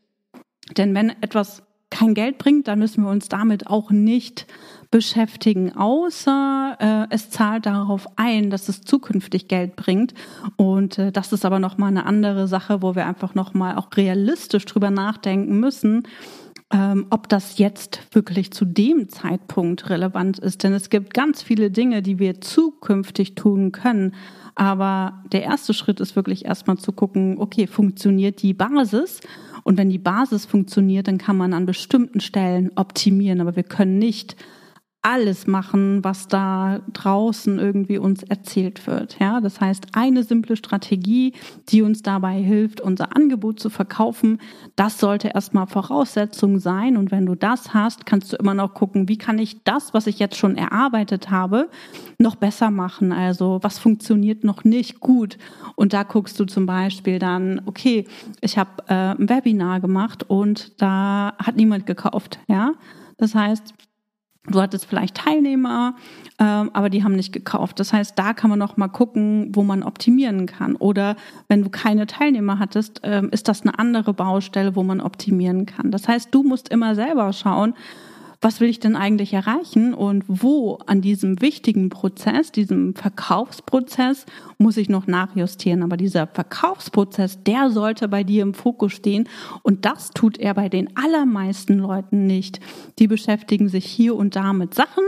Denn 0.77 0.93
wenn 0.93 1.09
etwas 1.21 1.63
kein 1.89 2.13
Geld 2.13 2.37
bringt, 2.37 2.67
dann 2.67 2.79
müssen 2.79 3.03
wir 3.03 3.09
uns 3.09 3.29
damit 3.29 3.67
auch 3.67 3.89
nicht 3.89 4.45
beschäftigen, 4.91 5.75
außer 5.75 6.77
äh, 6.79 7.13
es 7.13 7.29
zahlt 7.29 7.65
darauf 7.65 8.07
ein, 8.15 8.49
dass 8.49 8.69
es 8.69 8.81
zukünftig 8.81 9.47
Geld 9.47 9.75
bringt. 9.75 10.13
Und 10.55 10.97
äh, 10.97 11.11
das 11.11 11.33
ist 11.33 11.45
aber 11.45 11.59
nochmal 11.59 11.89
eine 11.89 12.05
andere 12.05 12.47
Sache, 12.47 12.81
wo 12.81 12.95
wir 12.95 13.05
einfach 13.05 13.35
nochmal 13.35 13.75
auch 13.75 13.89
realistisch 13.95 14.65
drüber 14.65 14.91
nachdenken 14.91 15.59
müssen, 15.59 16.03
ähm, 16.71 17.07
ob 17.09 17.27
das 17.29 17.57
jetzt 17.57 18.01
wirklich 18.11 18.51
zu 18.51 18.63
dem 18.65 19.09
Zeitpunkt 19.09 19.89
relevant 19.89 20.39
ist. 20.39 20.63
Denn 20.63 20.73
es 20.73 20.89
gibt 20.89 21.13
ganz 21.13 21.41
viele 21.41 21.71
Dinge, 21.71 22.01
die 22.01 22.19
wir 22.19 22.41
zukünftig 22.41 23.35
tun 23.35 23.71
können. 23.71 24.13
Aber 24.55 25.23
der 25.31 25.43
erste 25.43 25.73
Schritt 25.73 25.99
ist 25.99 26.15
wirklich 26.15 26.45
erstmal 26.45 26.77
zu 26.77 26.91
gucken, 26.91 27.37
okay, 27.39 27.65
funktioniert 27.65 28.41
die 28.41 28.53
Basis? 28.53 29.21
Und 29.63 29.77
wenn 29.77 29.89
die 29.89 29.97
Basis 29.97 30.45
funktioniert, 30.45 31.07
dann 31.07 31.17
kann 31.17 31.37
man 31.37 31.53
an 31.53 31.65
bestimmten 31.65 32.19
Stellen 32.19 32.71
optimieren. 32.75 33.41
Aber 33.41 33.55
wir 33.55 33.63
können 33.63 33.97
nicht 33.97 34.35
alles 35.01 35.47
machen, 35.47 36.03
was 36.03 36.27
da 36.27 36.81
draußen 36.91 37.57
irgendwie 37.57 37.97
uns 37.97 38.21
erzählt 38.23 38.85
wird. 38.85 39.17
Ja, 39.19 39.39
das 39.39 39.61
heißt, 39.61 39.87
eine 39.93 40.23
simple 40.23 40.57
Strategie, 40.57 41.33
die 41.69 41.81
uns 41.83 42.01
dabei 42.01 42.33
hilft, 42.33 42.81
unser 42.81 43.15
Angebot 43.15 43.61
zu 43.61 43.69
verkaufen, 43.69 44.41
das 44.75 44.99
sollte 44.99 45.29
erstmal 45.29 45.67
Voraussetzung 45.67 46.59
sein. 46.59 46.97
Und 46.97 47.11
wenn 47.11 47.25
du 47.25 47.35
das 47.35 47.73
hast, 47.73 48.05
kannst 48.05 48.33
du 48.33 48.37
immer 48.37 48.53
noch 48.53 48.73
gucken, 48.73 49.07
wie 49.07 49.17
kann 49.17 49.39
ich 49.39 49.63
das, 49.63 49.93
was 49.93 50.05
ich 50.05 50.19
jetzt 50.19 50.35
schon 50.35 50.57
erarbeitet 50.57 51.31
habe, 51.31 51.69
noch 52.17 52.35
besser 52.35 52.69
machen? 52.69 53.13
Also, 53.13 53.59
was 53.61 53.79
funktioniert 53.79 54.43
noch 54.43 54.65
nicht 54.65 54.99
gut? 54.99 55.37
Und 55.75 55.93
da 55.93 56.03
guckst 56.03 56.37
du 56.41 56.45
zum 56.45 56.65
Beispiel 56.65 57.19
dann, 57.19 57.61
okay, 57.65 58.05
ich 58.41 58.57
habe 58.57 58.83
äh, 58.87 59.15
ein 59.15 59.29
Webinar 59.29 59.79
gemacht 59.79 60.29
und 60.29 60.81
da 60.81 61.35
hat 61.39 61.55
niemand 61.55 61.85
gekauft. 61.85 62.39
Ja, 62.49 62.73
das 63.17 63.33
heißt, 63.33 63.73
Du 64.49 64.61
hattest 64.61 64.85
vielleicht 64.85 65.15
Teilnehmer, 65.15 65.95
ähm, 66.39 66.71
aber 66.73 66.89
die 66.89 67.03
haben 67.03 67.15
nicht 67.15 67.33
gekauft. 67.33 67.79
Das 67.79 67.93
heißt, 67.93 68.17
da 68.17 68.33
kann 68.33 68.49
man 68.49 68.59
noch 68.59 68.77
mal 68.77 68.87
gucken, 68.87 69.49
wo 69.53 69.63
man 69.63 69.83
optimieren 69.83 70.45
kann. 70.45 70.75
Oder 70.75 71.15
wenn 71.47 71.63
du 71.63 71.69
keine 71.69 72.07
Teilnehmer 72.07 72.59
hattest, 72.59 73.01
ähm, 73.03 73.29
ist 73.31 73.47
das 73.47 73.61
eine 73.61 73.77
andere 73.77 74.13
Baustelle, 74.13 74.75
wo 74.75 74.83
man 74.83 75.01
optimieren 75.01 75.65
kann. 75.65 75.91
Das 75.91 76.07
heißt, 76.07 76.29
du 76.33 76.43
musst 76.43 76.69
immer 76.69 76.95
selber 76.95 77.31
schauen, 77.33 77.73
was 78.41 78.61
will 78.61 78.69
ich 78.69 78.79
denn 78.79 78.95
eigentlich 78.95 79.33
erreichen 79.33 79.93
und 79.93 80.23
wo 80.27 80.75
an 80.85 81.01
diesem 81.01 81.41
wichtigen 81.41 81.89
Prozess, 81.89 82.51
diesem 82.51 82.95
Verkaufsprozess, 82.95 84.25
muss 84.57 84.77
ich 84.77 84.87
noch 84.87 85.07
nachjustieren. 85.07 85.83
Aber 85.83 85.97
dieser 85.97 86.25
Verkaufsprozess, 86.25 87.43
der 87.43 87.69
sollte 87.69 88.07
bei 88.07 88.23
dir 88.23 88.43
im 88.43 88.53
Fokus 88.53 88.93
stehen 88.93 89.27
und 89.61 89.83
das 89.85 90.11
tut 90.11 90.37
er 90.37 90.53
bei 90.53 90.69
den 90.69 90.95
allermeisten 90.95 91.79
Leuten 91.79 92.27
nicht. 92.27 92.61
Die 92.97 93.07
beschäftigen 93.07 93.67
sich 93.67 93.85
hier 93.85 94.15
und 94.15 94.37
da 94.37 94.53
mit 94.53 94.73
Sachen, 94.73 95.03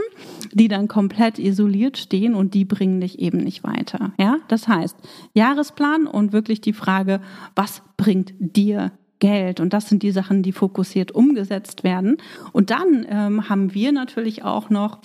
die 0.52 0.68
dann 0.68 0.86
komplett 0.88 1.38
isoliert 1.38 1.96
stehen 1.96 2.34
und 2.34 2.52
die 2.52 2.66
bringen 2.66 3.00
dich 3.00 3.18
eben 3.18 3.38
nicht 3.38 3.64
weiter. 3.64 4.12
Ja, 4.18 4.38
das 4.48 4.68
heißt, 4.68 4.96
Jahresplan 5.32 6.06
und 6.06 6.32
wirklich 6.32 6.60
die 6.60 6.74
Frage, 6.74 7.20
was 7.54 7.82
bringt 7.96 8.34
dir 8.38 8.92
Geld. 9.22 9.60
Und 9.60 9.72
das 9.72 9.88
sind 9.88 10.02
die 10.02 10.10
Sachen, 10.10 10.42
die 10.42 10.50
fokussiert 10.50 11.12
umgesetzt 11.12 11.84
werden. 11.84 12.16
Und 12.50 12.70
dann 12.70 13.06
ähm, 13.08 13.48
haben 13.48 13.72
wir 13.72 13.92
natürlich 13.92 14.42
auch 14.42 14.68
noch 14.68 14.98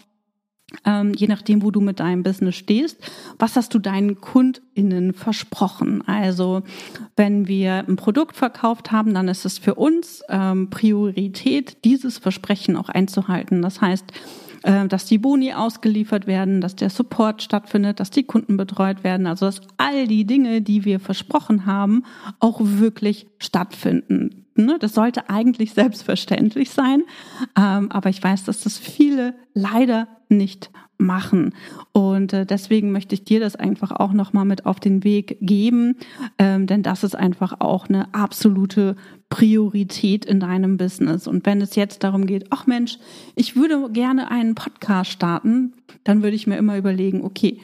ähm, 0.86 1.13
je 1.15 1.27
nachdem, 1.27 1.62
wo 1.62 1.71
du 1.71 1.80
mit 1.80 1.99
deinem 1.99 2.23
Business 2.23 2.56
stehst, 2.56 2.97
was 3.39 3.56
hast 3.56 3.73
du 3.73 3.80
deinen 3.80 4.19
KundInnen 4.19 5.13
versprochen? 5.13 6.06
Also, 6.08 6.63
wenn 7.15 7.47
wir 7.47 7.86
ein 7.88 7.95
Produkt 7.95 8.36
verkauft 8.36 8.91
haben, 8.91 9.13
dann 9.13 9.30
ist 9.30 9.45
es 9.45 9.60
für 9.60 9.75
uns 9.75 10.23
ähm, 10.27 10.69
Priorität, 10.69 11.86
dieses 11.86 12.17
Versprechen 12.17 12.75
auch 12.75 12.89
einzuhalten. 12.89 13.62
Das 13.62 13.80
heißt, 13.80 14.12
dass 14.63 15.06
die 15.06 15.17
Boni 15.17 15.54
ausgeliefert 15.54 16.28
werden, 16.28 16.62
dass 16.62 16.76
der 16.76 16.89
Support 16.89 17.43
stattfindet, 17.43 18.00
dass 18.00 18.10
die 18.10 18.24
Kunden 18.24 18.58
betreut 18.58 19.04
werden, 19.04 19.28
also 19.28 19.46
dass 19.46 19.62
all 19.78 20.08
die 20.08 20.26
Dinge, 20.26 20.62
die 20.62 20.86
wir 20.86 21.00
versprochen 21.00 21.65
haben, 21.65 22.04
auch 22.39 22.60
wirklich 22.62 23.28
stattfinden. 23.39 24.47
Ne? 24.65 24.78
Das 24.80 24.93
sollte 24.93 25.30
eigentlich 25.30 25.74
selbstverständlich 25.74 26.72
sein, 26.72 27.04
ähm, 27.58 27.91
aber 27.91 28.10
ich 28.10 28.22
weiß, 28.22 28.43
dass 28.46 28.62
das 28.62 28.78
viele 28.78 29.36
leider 29.54 30.08
nicht 30.30 30.70
machen. 30.98 31.54
Und 31.91 32.34
äh, 32.34 32.46
deswegen 32.46 32.91
möchte 32.91 33.15
ich 33.15 33.24
dir 33.24 33.39
das 33.39 33.56
einfach 33.56 33.91
auch 33.91 34.13
nochmal 34.13 34.46
mit 34.46 34.65
auf 34.65 34.80
den 34.80 35.04
Weg 35.04 35.38
geben, 35.41 35.98
ähm, 36.39 36.67
denn 36.67 36.84
das 36.84 37.04
ist 37.04 37.15
einfach 37.15 37.60
auch 37.60 37.88
eine 37.88 38.13
absolute 38.13 38.96
Priorität 39.30 40.26
in 40.26 40.39
deinem 40.39 40.78
Business. 40.78 41.28
Und 41.28 41.46
wenn 41.46 41.62
es 41.62 41.76
jetzt 41.76 42.04
darum 42.04 42.26
geht, 42.26 42.48
ach 42.50 42.65
Mensch, 42.65 42.98
ich 43.36 43.56
würde 43.56 43.89
gerne 43.91 44.32
einen 44.32 44.56
Podcast 44.56 45.12
starten, 45.12 45.74
dann 46.04 46.24
würde 46.24 46.36
ich 46.36 46.48
mir 46.48 46.58
immer 46.58 46.78
überlegen, 46.78 47.24
okay, 47.24 47.62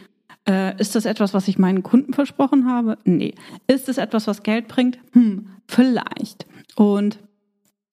äh, 0.47 0.79
ist 0.79 0.95
das 0.95 1.05
etwas, 1.05 1.33
was 1.33 1.47
ich 1.47 1.57
meinen 1.57 1.83
Kunden 1.83 2.13
versprochen 2.13 2.67
habe? 2.67 2.97
Nee. 3.05 3.33
Ist 3.67 3.87
es 3.89 3.97
etwas, 3.97 4.27
was 4.27 4.43
Geld 4.43 4.67
bringt? 4.67 4.99
Hm, 5.13 5.47
vielleicht. 5.67 6.45
Und 6.75 7.19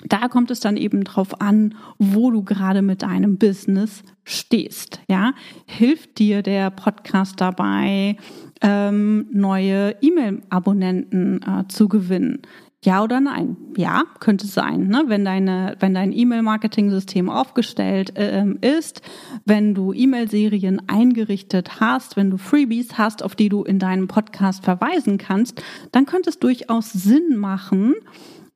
da 0.06 0.28
kommt 0.28 0.50
es 0.50 0.60
dann 0.60 0.76
eben 0.76 1.04
drauf 1.04 1.40
an, 1.40 1.74
wo 1.98 2.30
du 2.30 2.42
gerade 2.42 2.82
mit 2.82 3.02
deinem 3.02 3.36
Business 3.36 4.02
stehst. 4.24 5.00
Ja, 5.08 5.34
hilft 5.66 6.18
dir 6.18 6.42
der 6.42 6.70
Podcast 6.70 7.40
dabei, 7.40 8.16
ähm, 8.62 9.26
neue 9.30 9.96
E-Mail-Abonnenten 10.00 11.42
äh, 11.42 11.68
zu 11.68 11.88
gewinnen? 11.88 12.42
Ja 12.82 13.04
oder 13.04 13.20
nein? 13.20 13.58
Ja, 13.76 14.04
könnte 14.20 14.46
sein. 14.46 14.88
Ne? 14.88 15.04
Wenn, 15.08 15.22
deine, 15.22 15.76
wenn 15.80 15.92
dein 15.92 16.12
E-Mail-Marketing-System 16.12 17.28
aufgestellt 17.28 18.16
äh, 18.16 18.46
ist, 18.62 19.02
wenn 19.44 19.74
du 19.74 19.92
E-Mail-Serien 19.92 20.80
eingerichtet 20.88 21.78
hast, 21.78 22.16
wenn 22.16 22.30
du 22.30 22.38
Freebies 22.38 22.96
hast, 22.96 23.22
auf 23.22 23.34
die 23.34 23.50
du 23.50 23.64
in 23.64 23.78
deinem 23.78 24.08
Podcast 24.08 24.64
verweisen 24.64 25.18
kannst, 25.18 25.62
dann 25.92 26.06
könnte 26.06 26.30
es 26.30 26.38
durchaus 26.38 26.90
Sinn 26.90 27.36
machen, 27.36 27.96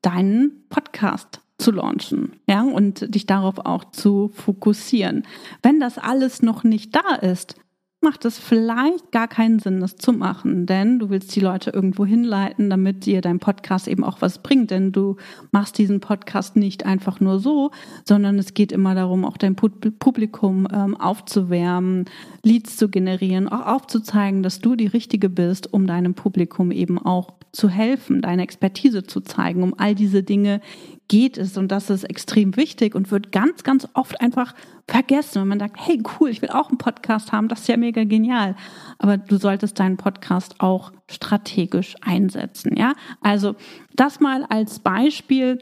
deinen 0.04 0.64
Podcast 0.68 1.40
zu 1.58 1.70
launchen, 1.70 2.32
ja, 2.48 2.62
und 2.62 3.14
dich 3.14 3.26
darauf 3.26 3.58
auch 3.58 3.84
zu 3.90 4.30
fokussieren. 4.34 5.24
Wenn 5.62 5.80
das 5.80 5.98
alles 5.98 6.42
noch 6.42 6.64
nicht 6.64 6.94
da 6.94 7.14
ist, 7.14 7.56
macht 8.04 8.24
es 8.24 8.38
vielleicht 8.38 9.10
gar 9.10 9.26
keinen 9.26 9.58
Sinn, 9.58 9.80
das 9.80 9.96
zu 9.96 10.12
machen, 10.12 10.66
denn 10.66 11.00
du 11.00 11.10
willst 11.10 11.34
die 11.34 11.40
Leute 11.40 11.70
irgendwo 11.70 12.06
hinleiten, 12.06 12.70
damit 12.70 13.06
dir 13.06 13.20
dein 13.20 13.40
Podcast 13.40 13.88
eben 13.88 14.04
auch 14.04 14.20
was 14.20 14.38
bringt, 14.38 14.70
denn 14.70 14.92
du 14.92 15.16
machst 15.50 15.78
diesen 15.78 15.98
Podcast 15.98 16.54
nicht 16.54 16.86
einfach 16.86 17.18
nur 17.18 17.40
so, 17.40 17.72
sondern 18.04 18.38
es 18.38 18.54
geht 18.54 18.70
immer 18.70 18.94
darum, 18.94 19.24
auch 19.24 19.38
dein 19.38 19.56
Publikum 19.56 20.68
ähm, 20.72 20.96
aufzuwärmen, 20.96 22.04
Leads 22.42 22.76
zu 22.76 22.88
generieren, 22.88 23.48
auch 23.48 23.66
aufzuzeigen, 23.66 24.42
dass 24.42 24.60
du 24.60 24.76
die 24.76 24.86
Richtige 24.86 25.30
bist, 25.30 25.72
um 25.72 25.86
deinem 25.86 26.14
Publikum 26.14 26.70
eben 26.70 26.98
auch 26.98 27.32
zu 27.52 27.68
helfen, 27.68 28.20
deine 28.20 28.42
Expertise 28.42 29.04
zu 29.04 29.20
zeigen. 29.20 29.62
Um 29.62 29.74
all 29.78 29.94
diese 29.94 30.22
Dinge 30.22 30.60
geht 31.08 31.36
es 31.38 31.56
und 31.56 31.68
das 31.68 31.90
ist 31.90 32.04
extrem 32.04 32.56
wichtig 32.56 32.94
und 32.94 33.10
wird 33.10 33.32
ganz, 33.32 33.62
ganz 33.62 33.86
oft 33.94 34.20
einfach 34.20 34.54
vergessen, 34.88 35.42
wenn 35.42 35.48
man 35.48 35.60
sagt, 35.60 35.76
hey 35.78 36.02
cool, 36.18 36.30
ich 36.30 36.42
will 36.42 36.50
auch 36.50 36.68
einen 36.68 36.78
Podcast 36.78 37.32
haben, 37.32 37.48
das 37.48 37.60
ist 37.60 37.68
ja 37.68 37.76
mega 37.76 38.04
genial. 38.04 38.56
Aber 38.98 39.16
du 39.16 39.36
solltest 39.36 39.78
deinen 39.78 39.96
Podcast 39.96 40.60
auch 40.60 40.92
strategisch 41.10 41.94
einsetzen, 42.00 42.76
ja? 42.76 42.94
Also 43.20 43.54
das 43.94 44.20
mal 44.20 44.44
als 44.44 44.78
Beispiel 44.80 45.58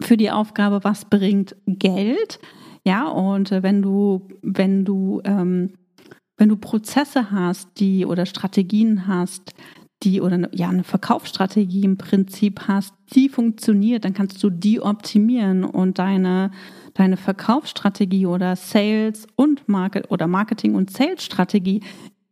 für 0.00 0.16
die 0.16 0.30
Aufgabe, 0.30 0.80
was 0.82 1.06
bringt 1.06 1.56
Geld? 1.66 2.38
Ja, 2.84 3.08
und 3.08 3.50
äh, 3.52 3.62
wenn 3.62 3.82
du, 3.82 4.28
wenn 4.42 4.84
du, 4.84 5.20
ähm, 5.24 5.74
wenn 6.36 6.48
du 6.48 6.56
Prozesse 6.56 7.30
hast, 7.30 7.80
die 7.80 8.04
oder 8.04 8.26
Strategien 8.26 9.06
hast, 9.06 9.54
die 10.02 10.20
oder 10.20 10.48
ja 10.52 10.68
eine 10.68 10.84
Verkaufsstrategie 10.84 11.84
im 11.84 11.96
Prinzip 11.96 12.68
hast, 12.68 12.94
die 13.14 13.28
funktioniert, 13.28 14.04
dann 14.04 14.14
kannst 14.14 14.42
du 14.42 14.50
die 14.50 14.80
optimieren 14.80 15.64
und 15.64 15.98
deine 15.98 16.50
deine 16.94 17.16
Verkaufsstrategie 17.16 18.26
oder 18.26 18.56
Sales 18.56 19.26
und 19.36 19.68
Market 19.68 20.10
oder 20.10 20.26
Marketing 20.26 20.74
und 20.74 20.90
Sales 20.90 21.24
Strategie 21.24 21.82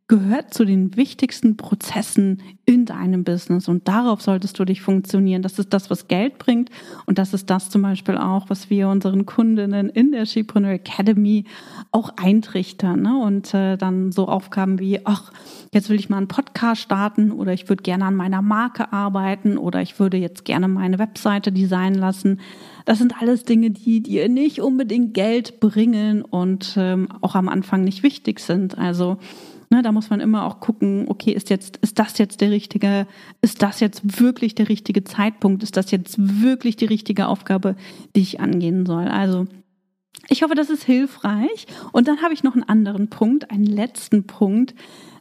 gehört 0.07 0.53
zu 0.53 0.67
den 0.67 0.97
wichtigsten 0.97 1.57
Prozessen 1.57 2.43
in 2.67 2.85
deinem 2.85 3.25
Business 3.25 3.69
und 3.69 3.89
darauf 3.89 4.21
solltest 4.21 4.59
du 4.59 4.67
dich 4.67 4.83
funktionieren. 4.83 5.41
Das 5.41 5.59
ist 5.59 5.73
das, 5.73 5.89
was 5.89 6.09
Geld 6.09 6.39
bringt 6.39 6.71
und 7.07 7.17
das 7.19 7.33
ist 7.33 7.49
das 7.49 7.71
zum 7.71 7.81
Beispiel 7.81 8.19
auch, 8.19 8.51
was 8.51 8.69
wir 8.69 8.89
unseren 8.89 9.25
Kundinnen 9.25 9.89
in 9.89 10.13
der 10.13 10.27
Shepreneur 10.27 10.73
Academy 10.73 11.45
auch 11.91 12.11
eintrichtern 12.17 13.01
ne? 13.01 13.19
und 13.19 13.55
äh, 13.55 13.79
dann 13.79 14.13
so 14.13 14.29
Aufgaben 14.29 14.79
wie, 14.79 15.01
ach, 15.05 15.33
jetzt 15.73 15.89
will 15.89 15.99
ich 15.99 16.11
mal 16.11 16.19
einen 16.19 16.29
Podcast 16.29 16.83
starten 16.83 17.33
oder 17.33 17.55
ich 17.55 17.71
würde 17.71 17.83
gerne 17.83 18.05
an 18.05 18.15
meiner 18.15 18.43
Marke 18.43 18.93
arbeiten 18.93 19.57
oder 19.57 19.81
ich 19.81 19.99
würde 19.99 20.19
jetzt 20.19 20.45
gerne 20.45 20.69
meine 20.69 20.99
Webseite 20.99 21.51
designen 21.51 21.99
lassen. 21.99 22.41
Das 22.85 22.99
sind 22.99 23.21
alles 23.23 23.45
Dinge, 23.45 23.71
die 23.71 24.03
dir 24.03 24.29
nicht 24.29 24.61
unbedingt 24.61 25.15
Geld 25.15 25.61
bringen 25.61 26.21
und 26.21 26.75
ähm, 26.77 27.09
auch 27.23 27.35
am 27.35 27.49
Anfang 27.49 27.85
nicht 27.85 28.03
wichtig 28.03 28.41
sind. 28.41 28.77
Also 28.77 29.17
Ne, 29.71 29.83
da 29.83 29.93
muss 29.93 30.11
man 30.11 30.21
immer 30.21 30.45
auch 30.45 30.61
gucken, 30.61 31.07
okay, 31.09 31.33
ist 31.33 31.51
jetzt, 31.51 31.79
ist 31.79 31.99
das 31.99 32.19
jetzt 32.19 32.41
der 32.41 32.51
richtige, 32.51 33.07
ist 33.41 33.63
das 33.63 33.81
jetzt 33.81 34.21
wirklich 34.21 34.55
der 34.55 34.69
richtige 34.69 35.05
Zeitpunkt? 35.05 35.63
Ist 35.63 35.77
das 35.77 35.91
jetzt 35.91 36.17
wirklich 36.19 36.77
die 36.77 36.85
richtige 36.85 37.27
Aufgabe, 37.29 37.77
die 38.15 38.21
ich 38.21 38.41
angehen 38.41 38.87
soll? 38.87 39.09
Also, 39.09 39.47
ich 40.29 40.43
hoffe, 40.43 40.55
das 40.55 40.71
ist 40.71 40.85
hilfreich. 40.85 41.67
Und 41.93 42.09
dann 42.09 42.23
habe 42.23 42.35
ich 42.35 42.43
noch 42.43 42.55
einen 42.55 42.63
anderen 42.63 43.09
Punkt, 43.09 43.51
einen 43.51 43.67
letzten 43.67 44.27
Punkt. 44.27 44.75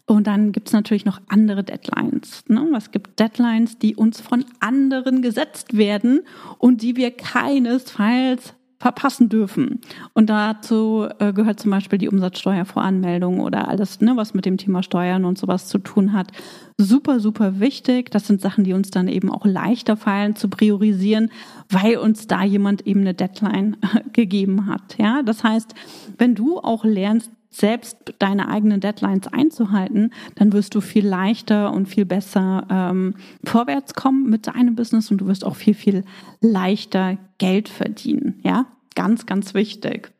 Und 0.05 0.27
dann 0.27 0.51
gibt 0.51 0.67
es 0.67 0.73
natürlich 0.73 1.05
noch 1.05 1.21
andere 1.27 1.63
Deadlines. 1.63 2.43
Ne? 2.47 2.69
Es 2.75 2.91
gibt 2.91 3.19
Deadlines, 3.19 3.79
die 3.79 3.95
uns 3.95 4.19
von 4.19 4.43
anderen 4.59 5.21
gesetzt 5.21 5.77
werden 5.77 6.21
und 6.57 6.81
die 6.81 6.97
wir 6.97 7.11
keinesfalls 7.11 8.53
verpassen 8.83 9.29
dürfen. 9.29 9.79
Und 10.11 10.29
dazu 10.29 11.07
äh, 11.19 11.31
gehört 11.31 11.57
zum 11.57 11.71
Beispiel 11.71 11.97
die 11.97 12.09
Umsatzsteuervoranmeldung 12.09 13.39
oder 13.39 13.69
alles, 13.69 14.01
ne, 14.01 14.17
was 14.17 14.33
mit 14.33 14.43
dem 14.43 14.57
Thema 14.57 14.83
Steuern 14.83 15.23
und 15.23 15.37
sowas 15.37 15.69
zu 15.69 15.77
tun 15.77 16.11
hat. 16.11 16.33
Super, 16.77 17.21
super 17.21 17.61
wichtig. 17.61 18.11
Das 18.11 18.27
sind 18.27 18.41
Sachen, 18.41 18.65
die 18.65 18.73
uns 18.73 18.91
dann 18.91 19.07
eben 19.07 19.31
auch 19.31 19.45
leichter 19.45 19.95
fallen 19.95 20.35
zu 20.35 20.49
priorisieren, 20.49 21.31
weil 21.69 21.95
uns 21.95 22.27
da 22.27 22.43
jemand 22.43 22.85
eben 22.85 22.99
eine 22.99 23.13
Deadline 23.13 23.77
gegeben 24.11 24.67
hat. 24.67 24.97
Ja, 24.97 25.23
das 25.23 25.45
heißt, 25.45 25.73
wenn 26.17 26.35
du 26.35 26.59
auch 26.59 26.83
lernst, 26.83 27.31
selbst 27.53 28.15
deine 28.19 28.49
eigenen 28.49 28.79
Deadlines 28.79 29.27
einzuhalten, 29.27 30.11
dann 30.35 30.53
wirst 30.53 30.75
du 30.75 30.81
viel 30.81 31.07
leichter 31.07 31.71
und 31.71 31.87
viel 31.87 32.05
besser 32.05 32.65
ähm, 32.69 33.15
vorwärts 33.43 33.93
kommen 33.93 34.29
mit 34.29 34.47
deinem 34.47 34.75
Business 34.75 35.11
und 35.11 35.19
du 35.19 35.27
wirst 35.27 35.45
auch 35.45 35.55
viel, 35.55 35.73
viel 35.73 36.03
leichter 36.41 37.17
Geld 37.37 37.69
verdienen. 37.69 38.39
Ja, 38.43 38.65
ganz, 38.95 39.25
ganz 39.25 39.53
wichtig. 39.53 40.11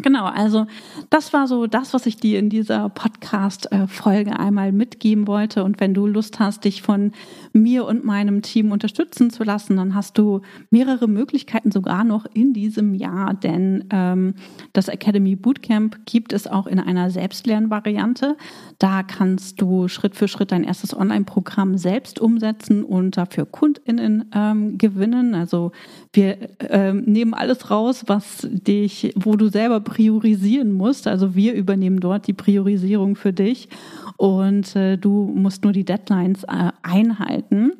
Genau, 0.00 0.26
also 0.26 0.68
das 1.10 1.32
war 1.32 1.48
so 1.48 1.66
das, 1.66 1.92
was 1.92 2.06
ich 2.06 2.18
dir 2.18 2.38
in 2.38 2.50
dieser 2.50 2.88
Podcast-Folge 2.88 4.38
einmal 4.38 4.70
mitgeben 4.70 5.26
wollte. 5.26 5.64
Und 5.64 5.80
wenn 5.80 5.92
du 5.92 6.06
Lust 6.06 6.38
hast, 6.38 6.62
dich 6.62 6.82
von 6.82 7.10
mir 7.52 7.84
und 7.84 8.04
meinem 8.04 8.42
Team 8.42 8.70
unterstützen 8.70 9.30
zu 9.30 9.42
lassen, 9.42 9.76
dann 9.76 9.96
hast 9.96 10.16
du 10.16 10.42
mehrere 10.70 11.08
Möglichkeiten 11.08 11.72
sogar 11.72 12.04
noch 12.04 12.26
in 12.32 12.52
diesem 12.52 12.94
Jahr, 12.94 13.34
denn 13.34 13.88
ähm, 13.90 14.34
das 14.72 14.86
Academy 14.86 15.34
Bootcamp 15.34 16.06
gibt 16.06 16.32
es 16.32 16.46
auch 16.46 16.68
in 16.68 16.78
einer 16.78 17.10
Selbstlernvariante. 17.10 18.36
Da 18.78 19.02
kannst 19.02 19.60
du 19.60 19.88
Schritt 19.88 20.14
für 20.14 20.28
Schritt 20.28 20.52
dein 20.52 20.62
erstes 20.62 20.96
Online-Programm 20.96 21.76
selbst 21.76 22.20
umsetzen 22.20 22.84
und 22.84 23.16
dafür 23.16 23.46
KundInnen 23.46 24.30
ähm, 24.32 24.78
gewinnen. 24.78 25.34
Also 25.34 25.72
wir 26.12 26.38
ähm, 26.60 27.02
nehmen 27.02 27.34
alles 27.34 27.72
raus, 27.72 28.04
was 28.06 28.46
dich, 28.48 29.12
wo 29.16 29.34
du 29.34 29.48
selber 29.48 29.80
priorisieren 29.88 30.72
musst. 30.72 31.06
Also 31.06 31.34
wir 31.34 31.54
übernehmen 31.54 32.00
dort 32.00 32.26
die 32.26 32.32
Priorisierung 32.32 33.16
für 33.16 33.32
dich 33.32 33.68
und 34.16 34.76
äh, 34.76 34.96
du 34.96 35.32
musst 35.34 35.64
nur 35.64 35.72
die 35.72 35.84
Deadlines 35.84 36.44
äh, 36.44 36.70
einhalten. 36.82 37.72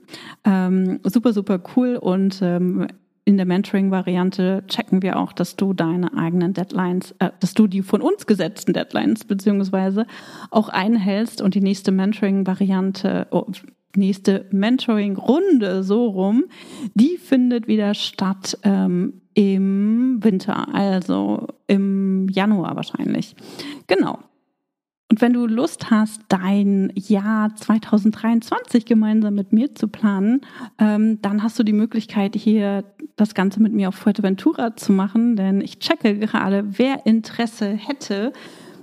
Ähm, 0.44 1.00
super, 1.04 1.32
super 1.32 1.60
cool 1.76 1.96
und 1.96 2.40
ähm, 2.42 2.86
in 3.24 3.36
der 3.36 3.44
Mentoring-Variante 3.44 4.64
checken 4.68 5.02
wir 5.02 5.18
auch, 5.18 5.34
dass 5.34 5.54
du 5.54 5.74
deine 5.74 6.16
eigenen 6.16 6.54
Deadlines, 6.54 7.14
äh, 7.18 7.30
dass 7.40 7.52
du 7.52 7.66
die 7.66 7.82
von 7.82 8.00
uns 8.00 8.26
gesetzten 8.26 8.72
Deadlines 8.72 9.24
beziehungsweise 9.24 10.06
auch 10.50 10.70
einhältst 10.70 11.42
und 11.42 11.54
die 11.54 11.60
nächste 11.60 11.92
Mentoring-Variante, 11.92 13.26
oh, 13.30 13.44
nächste 13.94 14.46
Mentoring-Runde 14.50 15.82
so 15.82 16.06
rum, 16.06 16.44
die 16.94 17.18
findet 17.18 17.68
wieder 17.68 17.92
statt 17.92 18.58
ähm, 18.62 19.20
im 19.38 20.18
Winter, 20.20 20.74
also 20.74 21.46
im 21.68 22.28
Januar 22.28 22.74
wahrscheinlich. 22.74 23.36
Genau. 23.86 24.18
Und 25.12 25.20
wenn 25.20 25.32
du 25.32 25.46
Lust 25.46 25.92
hast, 25.92 26.22
dein 26.28 26.92
Jahr 26.96 27.54
2023 27.54 28.84
gemeinsam 28.84 29.36
mit 29.36 29.52
mir 29.52 29.76
zu 29.76 29.86
planen, 29.86 30.40
ähm, 30.80 31.22
dann 31.22 31.44
hast 31.44 31.56
du 31.56 31.62
die 31.62 31.72
Möglichkeit, 31.72 32.34
hier 32.34 32.82
das 33.14 33.34
Ganze 33.34 33.62
mit 33.62 33.72
mir 33.72 33.90
auf 33.90 33.94
Fuerteventura 33.94 34.74
zu 34.74 34.90
machen, 34.90 35.36
denn 35.36 35.60
ich 35.60 35.78
checke 35.78 36.18
gerade, 36.18 36.64
wer 36.76 37.06
Interesse 37.06 37.68
hätte, 37.68 38.32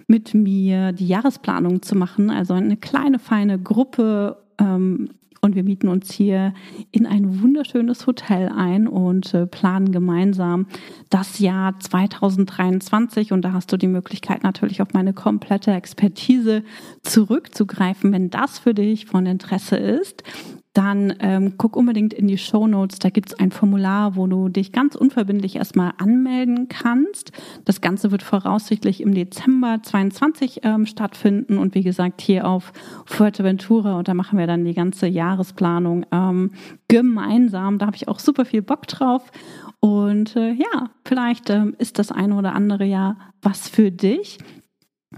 mit 0.07 0.33
mir 0.33 0.93
die 0.93 1.07
Jahresplanung 1.07 1.81
zu 1.81 1.97
machen. 1.97 2.29
Also 2.29 2.53
eine 2.53 2.77
kleine, 2.77 3.19
feine 3.19 3.59
Gruppe 3.59 4.37
ähm, 4.57 5.09
und 5.41 5.55
wir 5.55 5.63
mieten 5.63 5.87
uns 5.87 6.11
hier 6.11 6.53
in 6.91 7.05
ein 7.05 7.41
wunderschönes 7.41 8.07
Hotel 8.07 8.49
ein 8.49 8.87
und 8.87 9.33
äh, 9.33 9.45
planen 9.45 9.91
gemeinsam 9.91 10.67
das 11.09 11.39
Jahr 11.39 11.79
2023. 11.79 13.31
Und 13.31 13.43
da 13.43 13.53
hast 13.53 13.71
du 13.71 13.77
die 13.77 13.87
Möglichkeit 13.87 14.43
natürlich 14.43 14.81
auf 14.81 14.93
meine 14.93 15.13
komplette 15.13 15.71
Expertise 15.71 16.63
zurückzugreifen, 17.03 18.11
wenn 18.11 18.29
das 18.29 18.59
für 18.59 18.73
dich 18.73 19.05
von 19.05 19.25
Interesse 19.25 19.77
ist 19.77 20.23
dann 20.75 21.13
ähm, 21.21 21.53
guck 21.57 21.77
unbedingt 21.77 22.13
in 22.13 22.27
die 22.27 22.37
Show 22.37 22.67
Notes. 22.67 22.99
Da 22.99 23.09
gibt's 23.09 23.33
ein 23.33 23.51
Formular, 23.51 24.15
wo 24.15 24.27
du 24.27 24.49
dich 24.49 24.73
ganz 24.73 24.95
unverbindlich 24.95 25.55
erstmal 25.55 25.93
anmelden 25.97 26.67
kannst. 26.67 27.31
Das 27.63 27.79
Ganze 27.79 28.11
wird 28.11 28.23
voraussichtlich 28.23 29.01
im 29.01 29.13
Dezember 29.13 29.79
22 29.81 30.61
ähm, 30.63 30.85
stattfinden 30.85 31.57
und 31.57 31.75
wie 31.75 31.83
gesagt 31.83 32.19
hier 32.21 32.45
auf 32.45 32.73
Fuerteventura 33.05 33.97
und 33.97 34.09
da 34.09 34.13
machen 34.13 34.37
wir 34.37 34.47
dann 34.47 34.65
die 34.65 34.73
ganze 34.73 35.07
Jahresplanung 35.07 36.05
ähm, 36.11 36.51
gemeinsam. 36.89 37.79
Da 37.79 37.85
habe 37.85 37.95
ich 37.95 38.09
auch 38.09 38.19
super 38.19 38.43
viel 38.43 38.61
Bock 38.61 38.85
drauf 38.87 39.31
und 39.79 40.35
äh, 40.35 40.51
ja, 40.51 40.89
vielleicht 41.05 41.49
ähm, 41.49 41.75
ist 41.77 41.99
das 41.99 42.11
eine 42.11 42.35
oder 42.35 42.53
andere 42.53 42.85
Jahr 42.85 43.17
was 43.41 43.69
für 43.69 43.91
dich. 43.91 44.39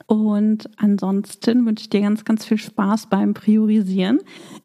Und 0.05 0.69
ansonsten 0.77 1.65
wünsche 1.65 1.83
ich 1.83 1.89
dir 1.89 2.01
ganz, 2.01 2.23
ganz 2.23 2.45
viel 2.45 2.57
Spaß 2.57 3.07
beim 3.07 3.33
Priorisieren. 3.33 4.19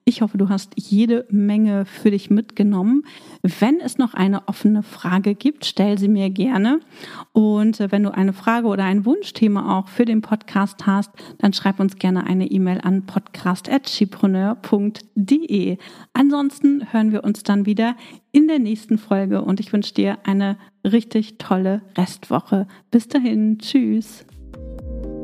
Ich 0.04 0.22
hoffe, 0.22 0.38
du 0.38 0.48
hast 0.48 0.72
jede 0.76 1.26
Menge 1.30 1.84
für 1.84 2.10
dich 2.10 2.30
mitgenommen. 2.30 3.04
Wenn 3.42 3.80
es 3.80 3.98
noch 3.98 4.14
eine 4.14 4.48
offene 4.48 4.82
Frage 4.82 5.34
gibt, 5.34 5.64
stell 5.64 5.98
sie 5.98 6.08
mir 6.08 6.30
gerne. 6.30 6.80
Und 7.32 7.80
äh, 7.80 7.90
wenn 7.90 8.02
du 8.02 8.14
eine 8.14 8.32
Frage 8.32 8.66
oder 8.66 8.84
ein 8.84 9.04
Wunschthema 9.04 9.78
auch 9.78 9.88
für 9.88 10.04
den 10.04 10.22
Podcast 10.22 10.86
hast, 10.86 11.10
dann 11.38 11.52
schreib 11.52 11.80
uns 11.80 11.96
gerne 11.96 12.26
eine 12.26 12.50
E-Mail 12.50 12.80
an 12.82 13.06
podcast.chipreneur.de. 13.06 15.78
Ansonsten 16.12 16.92
hören 16.92 17.12
wir 17.12 17.24
uns 17.24 17.42
dann 17.42 17.66
wieder 17.66 17.96
in 18.32 18.48
der 18.48 18.58
nächsten 18.58 18.98
Folge 18.98 19.42
und 19.42 19.60
ich 19.60 19.72
wünsche 19.72 19.94
dir 19.94 20.18
eine 20.24 20.58
richtig 20.84 21.38
tolle 21.38 21.82
Restwoche. 21.96 22.66
Bis 22.90 23.08
dahin, 23.08 23.58
tschüss. 23.58 24.24